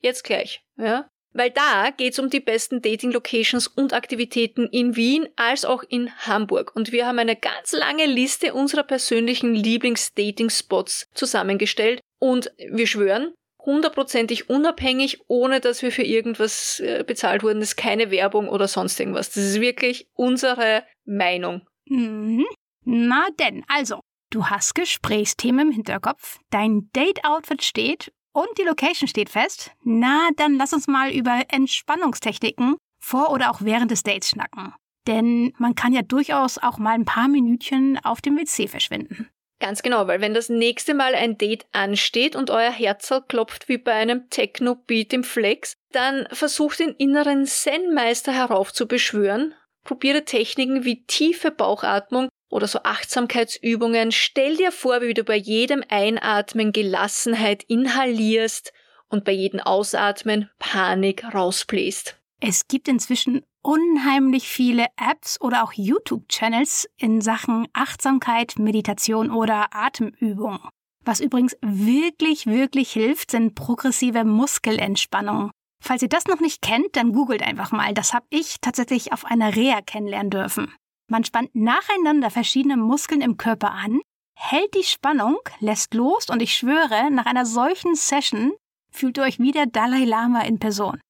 jetzt 0.00 0.24
gleich, 0.24 0.62
ja? 0.76 1.08
Weil 1.32 1.50
da 1.50 1.90
geht's 1.96 2.18
um 2.18 2.28
die 2.28 2.40
besten 2.40 2.82
Dating-Locations 2.82 3.68
und 3.68 3.92
Aktivitäten 3.92 4.66
in 4.66 4.96
Wien 4.96 5.28
als 5.36 5.64
auch 5.64 5.84
in 5.88 6.10
Hamburg. 6.26 6.74
Und 6.74 6.90
wir 6.90 7.06
haben 7.06 7.20
eine 7.20 7.36
ganz 7.36 7.72
lange 7.72 8.06
Liste 8.06 8.52
unserer 8.52 8.82
persönlichen 8.82 9.54
Lieblings-Dating-Spots 9.54 11.08
zusammengestellt. 11.14 12.00
Und 12.18 12.50
wir 12.58 12.88
schwören, 12.88 13.32
hundertprozentig 13.60 14.50
unabhängig, 14.50 15.20
ohne 15.28 15.60
dass 15.60 15.82
wir 15.82 15.92
für 15.92 16.02
irgendwas 16.02 16.80
äh, 16.80 17.04
bezahlt 17.06 17.44
wurden. 17.44 17.60
Das 17.60 17.70
ist 17.70 17.76
keine 17.76 18.10
Werbung 18.10 18.48
oder 18.48 18.66
sonst 18.66 18.98
irgendwas. 18.98 19.28
Das 19.28 19.44
ist 19.44 19.60
wirklich 19.60 20.08
unsere 20.14 20.82
Meinung. 21.04 21.62
Mhm. 21.90 22.46
Na 22.84 23.26
denn, 23.38 23.64
also, 23.68 24.00
du 24.30 24.46
hast 24.46 24.74
Gesprächsthemen 24.74 25.68
im 25.68 25.74
Hinterkopf, 25.74 26.38
dein 26.50 26.88
Date-Outfit 26.94 27.62
steht 27.62 28.12
und 28.32 28.48
die 28.58 28.62
Location 28.62 29.08
steht 29.08 29.28
fest. 29.28 29.72
Na, 29.82 30.30
dann 30.36 30.54
lass 30.56 30.72
uns 30.72 30.86
mal 30.86 31.10
über 31.10 31.42
Entspannungstechniken 31.48 32.76
vor 33.02 33.32
oder 33.32 33.50
auch 33.50 33.60
während 33.60 33.90
des 33.90 34.02
Dates 34.02 34.30
schnacken. 34.30 34.72
Denn 35.06 35.52
man 35.58 35.74
kann 35.74 35.92
ja 35.92 36.02
durchaus 36.02 36.58
auch 36.58 36.78
mal 36.78 36.94
ein 36.94 37.04
paar 37.04 37.28
Minütchen 37.28 37.98
auf 38.04 38.20
dem 38.20 38.38
WC 38.38 38.68
verschwinden. 38.68 39.28
Ganz 39.58 39.82
genau, 39.82 40.06
weil 40.06 40.22
wenn 40.22 40.32
das 40.32 40.48
nächste 40.48 40.94
Mal 40.94 41.14
ein 41.14 41.36
Date 41.36 41.66
ansteht 41.72 42.34
und 42.34 42.50
euer 42.50 42.70
Herzl 42.70 43.20
klopft 43.28 43.68
wie 43.68 43.76
bei 43.76 43.92
einem 43.92 44.30
Techno-Beat 44.30 45.12
im 45.12 45.24
Flex, 45.24 45.74
dann 45.92 46.26
versucht 46.32 46.78
den 46.78 46.94
inneren 46.94 47.44
Zen-Meister 47.44 48.32
heraufzubeschwören, 48.32 49.54
probiere 49.90 50.24
Techniken 50.24 50.84
wie 50.84 51.04
tiefe 51.06 51.50
Bauchatmung 51.50 52.28
oder 52.48 52.68
so 52.68 52.78
Achtsamkeitsübungen. 52.84 54.12
Stell 54.12 54.56
dir 54.56 54.70
vor, 54.70 55.00
wie 55.00 55.14
du 55.14 55.24
bei 55.24 55.34
jedem 55.34 55.82
Einatmen 55.88 56.70
Gelassenheit 56.70 57.64
inhalierst 57.64 58.72
und 59.08 59.24
bei 59.24 59.32
jedem 59.32 59.58
Ausatmen 59.58 60.48
Panik 60.60 61.24
rausbläst. 61.34 62.16
Es 62.38 62.68
gibt 62.68 62.86
inzwischen 62.86 63.42
unheimlich 63.62 64.46
viele 64.46 64.86
Apps 64.96 65.40
oder 65.40 65.64
auch 65.64 65.72
YouTube-Channels 65.72 66.88
in 66.96 67.20
Sachen 67.20 67.66
Achtsamkeit, 67.72 68.60
Meditation 68.60 69.32
oder 69.32 69.74
Atemübung. 69.74 70.60
Was 71.04 71.18
übrigens 71.18 71.56
wirklich, 71.62 72.46
wirklich 72.46 72.92
hilft, 72.92 73.32
sind 73.32 73.56
progressive 73.56 74.22
Muskelentspannung. 74.24 75.50
Falls 75.82 76.02
ihr 76.02 76.08
das 76.08 76.26
noch 76.26 76.40
nicht 76.40 76.62
kennt, 76.62 76.94
dann 76.96 77.12
googelt 77.12 77.42
einfach 77.42 77.72
mal. 77.72 77.94
Das 77.94 78.12
habe 78.12 78.26
ich 78.30 78.60
tatsächlich 78.60 79.12
auf 79.12 79.24
einer 79.24 79.56
Reha 79.56 79.80
kennenlernen 79.80 80.30
dürfen. 80.30 80.74
Man 81.08 81.24
spannt 81.24 81.54
nacheinander 81.54 82.30
verschiedene 82.30 82.76
Muskeln 82.76 83.20
im 83.20 83.36
Körper 83.36 83.72
an, 83.72 84.00
hält 84.36 84.74
die 84.74 84.84
Spannung, 84.84 85.38
lässt 85.58 85.94
los 85.94 86.28
und 86.30 86.40
ich 86.40 86.54
schwöre, 86.54 87.10
nach 87.10 87.26
einer 87.26 87.46
solchen 87.46 87.96
Session 87.96 88.52
fühlt 88.92 89.18
ihr 89.18 89.24
euch 89.24 89.38
wie 89.38 89.52
der 89.52 89.66
Dalai 89.66 90.04
Lama 90.04 90.42
in 90.42 90.58
Person. 90.58 91.00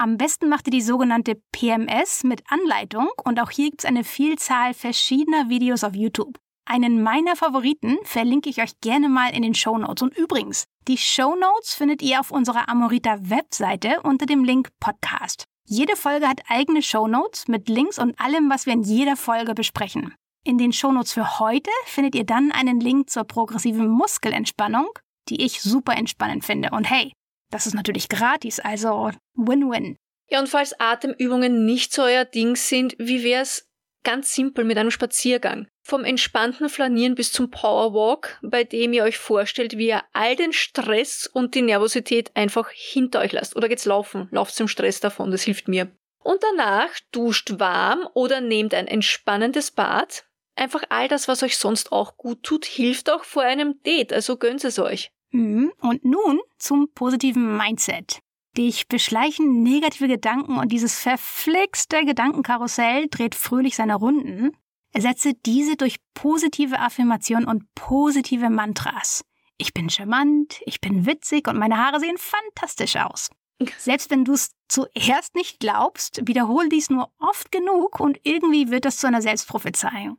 Am 0.00 0.16
besten 0.16 0.48
macht 0.48 0.66
ihr 0.68 0.72
die 0.72 0.82
sogenannte 0.82 1.40
PMS 1.52 2.24
mit 2.24 2.42
Anleitung 2.48 3.08
und 3.24 3.40
auch 3.40 3.50
hier 3.50 3.70
gibt 3.70 3.82
es 3.82 3.84
eine 3.84 4.04
Vielzahl 4.04 4.74
verschiedener 4.74 5.48
Videos 5.48 5.82
auf 5.82 5.94
YouTube. 5.94 6.38
Einen 6.70 7.02
meiner 7.02 7.34
Favoriten 7.34 7.96
verlinke 8.04 8.50
ich 8.50 8.60
euch 8.60 8.78
gerne 8.82 9.08
mal 9.08 9.34
in 9.34 9.40
den 9.40 9.54
Show 9.54 9.78
Notes. 9.78 10.02
Und 10.02 10.14
übrigens, 10.14 10.66
die 10.86 10.98
Show 10.98 11.34
Notes 11.34 11.72
findet 11.72 12.02
ihr 12.02 12.20
auf 12.20 12.30
unserer 12.30 12.68
Amorita 12.68 13.16
Webseite 13.22 14.02
unter 14.02 14.26
dem 14.26 14.44
Link 14.44 14.68
Podcast. 14.78 15.44
Jede 15.64 15.96
Folge 15.96 16.28
hat 16.28 16.42
eigene 16.46 16.82
Show 16.82 17.08
Notes 17.08 17.48
mit 17.48 17.70
Links 17.70 17.98
und 17.98 18.20
allem, 18.20 18.50
was 18.50 18.66
wir 18.66 18.74
in 18.74 18.82
jeder 18.82 19.16
Folge 19.16 19.54
besprechen. 19.54 20.14
In 20.44 20.58
den 20.58 20.74
Show 20.74 20.92
Notes 20.92 21.14
für 21.14 21.38
heute 21.38 21.70
findet 21.86 22.14
ihr 22.14 22.24
dann 22.24 22.52
einen 22.52 22.80
Link 22.80 23.08
zur 23.08 23.24
progressiven 23.24 23.88
Muskelentspannung, 23.88 24.90
die 25.30 25.42
ich 25.42 25.62
super 25.62 25.96
entspannend 25.96 26.44
finde. 26.44 26.72
Und 26.72 26.84
hey, 26.84 27.14
das 27.50 27.66
ist 27.66 27.74
natürlich 27.74 28.10
gratis, 28.10 28.60
also 28.60 29.10
Win-Win. 29.36 29.96
Ja, 30.28 30.40
und 30.40 30.50
falls 30.50 30.78
Atemübungen 30.78 31.64
nicht 31.64 31.94
so 31.94 32.02
euer 32.02 32.26
Ding 32.26 32.56
sind, 32.56 32.94
wie 32.98 33.24
wär's 33.24 33.67
ganz 34.08 34.34
simpel 34.34 34.64
mit 34.64 34.78
einem 34.78 34.90
Spaziergang? 34.90 35.68
Vom 35.82 36.02
entspannten 36.02 36.70
Flanieren 36.70 37.14
bis 37.14 37.30
zum 37.30 37.50
Powerwalk, 37.50 38.38
bei 38.40 38.64
dem 38.64 38.94
ihr 38.94 39.04
euch 39.04 39.18
vorstellt, 39.18 39.76
wie 39.76 39.88
ihr 39.88 40.02
all 40.14 40.34
den 40.34 40.54
Stress 40.54 41.26
und 41.30 41.54
die 41.54 41.60
Nervosität 41.60 42.30
einfach 42.34 42.70
hinter 42.70 43.20
euch 43.20 43.32
lasst. 43.32 43.54
Oder 43.54 43.68
geht's 43.68 43.84
laufen? 43.84 44.26
Lauft 44.30 44.54
zum 44.54 44.66
Stress 44.66 45.00
davon, 45.00 45.30
das 45.30 45.42
hilft 45.42 45.68
mir. 45.68 45.90
Und 46.24 46.42
danach 46.42 46.88
duscht 47.12 47.58
warm 47.58 48.08
oder 48.14 48.40
nehmt 48.40 48.72
ein 48.72 48.86
entspannendes 48.86 49.72
Bad. 49.72 50.24
Einfach 50.56 50.84
all 50.88 51.08
das, 51.08 51.28
was 51.28 51.42
euch 51.42 51.58
sonst 51.58 51.92
auch 51.92 52.16
gut 52.16 52.42
tut, 52.42 52.64
hilft 52.64 53.10
auch 53.10 53.24
vor 53.24 53.42
einem 53.42 53.82
Date, 53.82 54.14
also 54.14 54.38
gönnt 54.38 54.64
es 54.64 54.78
euch. 54.78 55.10
Mhm. 55.32 55.70
Und 55.82 56.02
nun 56.06 56.40
zum 56.56 56.90
positiven 56.94 57.58
Mindset. 57.58 58.20
Dich 58.58 58.88
beschleichen 58.88 59.62
negative 59.62 60.08
Gedanken 60.08 60.58
und 60.58 60.72
dieses 60.72 60.98
verflixte 60.98 62.04
Gedankenkarussell 62.04 63.06
dreht 63.08 63.36
fröhlich 63.36 63.76
seine 63.76 63.94
Runden. 63.94 64.50
Ersetze 64.92 65.34
diese 65.46 65.76
durch 65.76 65.98
positive 66.12 66.80
Affirmationen 66.80 67.46
und 67.46 67.72
positive 67.76 68.50
Mantras. 68.50 69.24
Ich 69.58 69.74
bin 69.74 69.88
charmant, 69.90 70.60
ich 70.66 70.80
bin 70.80 71.06
witzig 71.06 71.46
und 71.46 71.56
meine 71.56 71.78
Haare 71.78 72.00
sehen 72.00 72.18
fantastisch 72.18 72.96
aus. 72.96 73.30
Selbst 73.78 74.10
wenn 74.10 74.24
du 74.24 74.32
es 74.32 74.50
zuerst 74.66 75.36
nicht 75.36 75.60
glaubst, 75.60 76.26
wiederhole 76.26 76.68
dies 76.68 76.90
nur 76.90 77.12
oft 77.20 77.52
genug 77.52 78.00
und 78.00 78.18
irgendwie 78.24 78.70
wird 78.70 78.84
das 78.84 78.96
zu 78.96 79.06
einer 79.06 79.22
Selbstprophezeiung. 79.22 80.18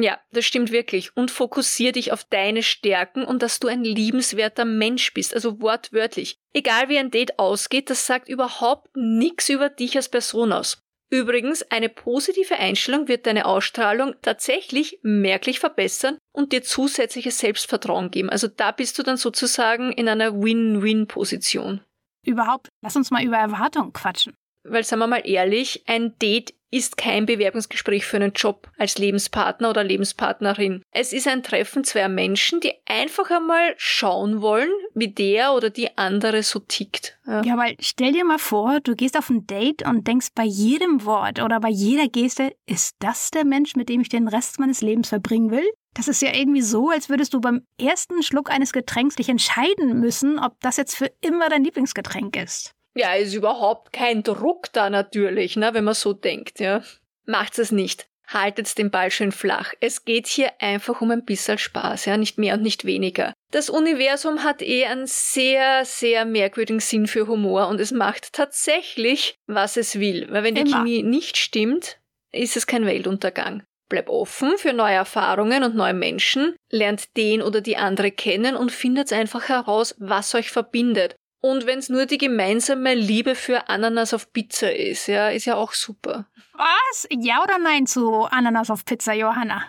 Ja, 0.00 0.20
das 0.30 0.44
stimmt 0.44 0.70
wirklich. 0.70 1.16
Und 1.16 1.32
fokussier 1.32 1.90
dich 1.90 2.12
auf 2.12 2.22
deine 2.24 2.62
Stärken 2.62 3.24
und 3.24 3.42
dass 3.42 3.58
du 3.58 3.66
ein 3.66 3.82
liebenswerter 3.82 4.64
Mensch 4.64 5.12
bist, 5.12 5.34
also 5.34 5.60
wortwörtlich. 5.60 6.38
Egal 6.52 6.88
wie 6.88 6.98
ein 6.98 7.10
Date 7.10 7.38
ausgeht, 7.38 7.90
das 7.90 8.06
sagt 8.06 8.28
überhaupt 8.28 8.96
nichts 8.96 9.48
über 9.48 9.68
dich 9.68 9.96
als 9.96 10.08
Person 10.08 10.52
aus. 10.52 10.78
Übrigens, 11.10 11.62
eine 11.70 11.88
positive 11.88 12.56
Einstellung 12.56 13.08
wird 13.08 13.26
deine 13.26 13.46
Ausstrahlung 13.46 14.14
tatsächlich 14.20 15.00
merklich 15.02 15.58
verbessern 15.58 16.18
und 16.32 16.52
dir 16.52 16.62
zusätzliches 16.62 17.38
Selbstvertrauen 17.38 18.10
geben. 18.10 18.28
Also 18.28 18.46
da 18.46 18.72
bist 18.72 18.98
du 18.98 19.02
dann 19.02 19.16
sozusagen 19.16 19.90
in 19.90 20.08
einer 20.08 20.34
Win-Win-Position. 20.34 21.80
Überhaupt, 22.26 22.68
lass 22.82 22.94
uns 22.94 23.10
mal 23.10 23.24
über 23.24 23.38
Erwartungen 23.38 23.94
quatschen. 23.94 24.34
Weil, 24.64 24.84
sagen 24.84 25.00
wir 25.00 25.06
mal 25.06 25.26
ehrlich, 25.26 25.84
ein 25.86 26.18
Date 26.18 26.52
ist 26.70 26.96
kein 26.96 27.26
Bewerbungsgespräch 27.26 28.04
für 28.04 28.16
einen 28.16 28.32
Job 28.32 28.70
als 28.76 28.98
Lebenspartner 28.98 29.70
oder 29.70 29.84
Lebenspartnerin. 29.84 30.82
Es 30.90 31.12
ist 31.12 31.26
ein 31.26 31.42
Treffen 31.42 31.84
zweier 31.84 32.08
Menschen, 32.08 32.60
die 32.60 32.72
einfach 32.86 33.30
einmal 33.30 33.74
schauen 33.76 34.42
wollen, 34.42 34.70
wie 34.94 35.08
der 35.08 35.54
oder 35.54 35.70
die 35.70 35.96
andere 35.96 36.42
so 36.42 36.58
tickt. 36.58 37.18
Ja, 37.26 37.42
ja 37.42 37.56
weil 37.56 37.76
stell 37.80 38.12
dir 38.12 38.24
mal 38.24 38.38
vor, 38.38 38.80
du 38.80 38.94
gehst 38.94 39.16
auf 39.16 39.30
ein 39.30 39.46
Date 39.46 39.86
und 39.86 40.06
denkst 40.06 40.28
bei 40.34 40.44
jedem 40.44 41.04
Wort 41.04 41.40
oder 41.40 41.60
bei 41.60 41.70
jeder 41.70 42.08
Geste, 42.08 42.54
ist 42.66 42.96
das 42.98 43.30
der 43.30 43.44
Mensch, 43.44 43.76
mit 43.76 43.88
dem 43.88 44.00
ich 44.00 44.08
den 44.08 44.28
Rest 44.28 44.58
meines 44.58 44.82
Lebens 44.82 45.08
verbringen 45.08 45.50
will? 45.50 45.68
Das 45.94 46.06
ist 46.06 46.22
ja 46.22 46.32
irgendwie 46.32 46.62
so, 46.62 46.90
als 46.90 47.08
würdest 47.08 47.34
du 47.34 47.40
beim 47.40 47.62
ersten 47.80 48.22
Schluck 48.22 48.50
eines 48.50 48.72
Getränks 48.72 49.16
dich 49.16 49.28
entscheiden 49.28 49.98
müssen, 49.98 50.38
ob 50.38 50.60
das 50.60 50.76
jetzt 50.76 50.94
für 50.94 51.10
immer 51.22 51.48
dein 51.48 51.64
Lieblingsgetränk 51.64 52.36
ist. 52.36 52.74
Ja, 52.98 53.14
ist 53.14 53.32
überhaupt 53.32 53.92
kein 53.92 54.24
Druck 54.24 54.72
da 54.72 54.90
natürlich, 54.90 55.56
ne, 55.56 55.72
wenn 55.72 55.84
man 55.84 55.94
so 55.94 56.12
denkt, 56.12 56.58
ja. 56.58 56.82
Macht 57.26 57.56
es 57.60 57.70
nicht. 57.70 58.08
Haltet 58.26 58.76
den 58.76 58.90
Ball 58.90 59.12
schön 59.12 59.30
flach. 59.30 59.72
Es 59.78 60.04
geht 60.04 60.26
hier 60.26 60.50
einfach 60.58 61.00
um 61.00 61.12
ein 61.12 61.24
bisschen 61.24 61.58
Spaß, 61.58 62.06
ja, 62.06 62.16
nicht 62.16 62.38
mehr 62.38 62.54
und 62.54 62.62
nicht 62.62 62.84
weniger. 62.84 63.32
Das 63.52 63.70
Universum 63.70 64.42
hat 64.42 64.62
eh 64.62 64.86
einen 64.86 65.06
sehr, 65.06 65.84
sehr 65.84 66.24
merkwürdigen 66.24 66.80
Sinn 66.80 67.06
für 67.06 67.28
Humor 67.28 67.68
und 67.68 67.80
es 67.80 67.92
macht 67.92 68.32
tatsächlich, 68.32 69.36
was 69.46 69.76
es 69.76 70.00
will. 70.00 70.26
Weil 70.30 70.42
wenn 70.42 70.56
die 70.56 70.62
Immer. 70.62 70.78
Chemie 70.78 71.04
nicht 71.04 71.36
stimmt, 71.36 72.00
ist 72.32 72.56
es 72.56 72.66
kein 72.66 72.84
Weltuntergang. 72.84 73.62
Bleib 73.88 74.08
offen 74.08 74.58
für 74.58 74.72
neue 74.72 74.96
Erfahrungen 74.96 75.62
und 75.62 75.76
neue 75.76 75.94
Menschen, 75.94 76.56
lernt 76.68 77.16
den 77.16 77.42
oder 77.42 77.60
die 77.60 77.76
andere 77.76 78.10
kennen 78.10 78.56
und 78.56 78.72
findet 78.72 79.12
einfach 79.12 79.48
heraus, 79.48 79.94
was 79.98 80.34
euch 80.34 80.50
verbindet. 80.50 81.14
Und 81.40 81.66
wenn 81.66 81.78
es 81.78 81.88
nur 81.88 82.06
die 82.06 82.18
gemeinsame 82.18 82.94
Liebe 82.94 83.34
für 83.34 83.68
Ananas 83.68 84.12
auf 84.12 84.32
Pizza 84.32 84.74
ist, 84.74 85.06
ja, 85.06 85.28
ist 85.28 85.44
ja 85.44 85.54
auch 85.54 85.72
super. 85.72 86.26
Was? 86.54 87.06
Ja 87.10 87.42
oder 87.42 87.58
nein 87.58 87.86
zu 87.86 88.24
Ananas 88.24 88.70
auf 88.70 88.84
Pizza, 88.84 89.12
Johanna? 89.12 89.64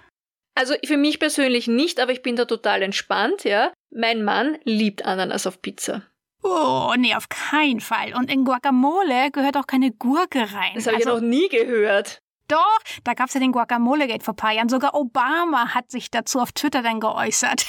Also 0.55 0.73
für 0.83 0.97
mich 0.97 1.19
persönlich 1.19 1.67
nicht, 1.67 1.99
aber 1.99 2.11
ich 2.11 2.23
bin 2.23 2.35
da 2.35 2.45
total 2.45 2.81
entspannt, 2.81 3.43
ja. 3.43 3.71
Mein 3.91 4.23
Mann 4.23 4.57
liebt 4.63 5.05
Ananas 5.05 5.45
auf 5.45 5.61
Pizza. 5.61 6.03
Oh, 6.41 6.93
nee, 6.97 7.15
auf 7.15 7.29
keinen 7.29 7.81
Fall. 7.81 8.13
Und 8.15 8.31
in 8.31 8.45
Guacamole 8.45 9.29
gehört 9.31 9.57
auch 9.57 9.67
keine 9.67 9.91
Gurke 9.91 10.39
rein. 10.39 10.71
Das 10.75 10.87
habe 10.87 10.97
also, 10.97 11.09
ich 11.09 11.15
noch 11.15 11.21
nie 11.21 11.49
gehört. 11.49 12.21
Doch, 12.47 12.79
da 13.03 13.13
gab 13.13 13.27
es 13.27 13.35
ja 13.35 13.39
den 13.39 13.51
Guacamole-Gate 13.51 14.23
vor 14.23 14.33
ein 14.33 14.37
paar 14.37 14.51
Jahren. 14.53 14.69
Sogar 14.69 14.95
Obama 14.95 15.75
hat 15.75 15.91
sich 15.91 16.09
dazu 16.09 16.39
auf 16.39 16.51
Twitter 16.51 16.81
dann 16.81 16.99
geäußert. 16.99 17.65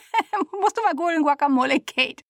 Musst 0.60 0.78
du 0.78 0.82
mal 0.82 0.94
googeln, 0.94 1.22
Guacamole-Gate. 1.22 2.22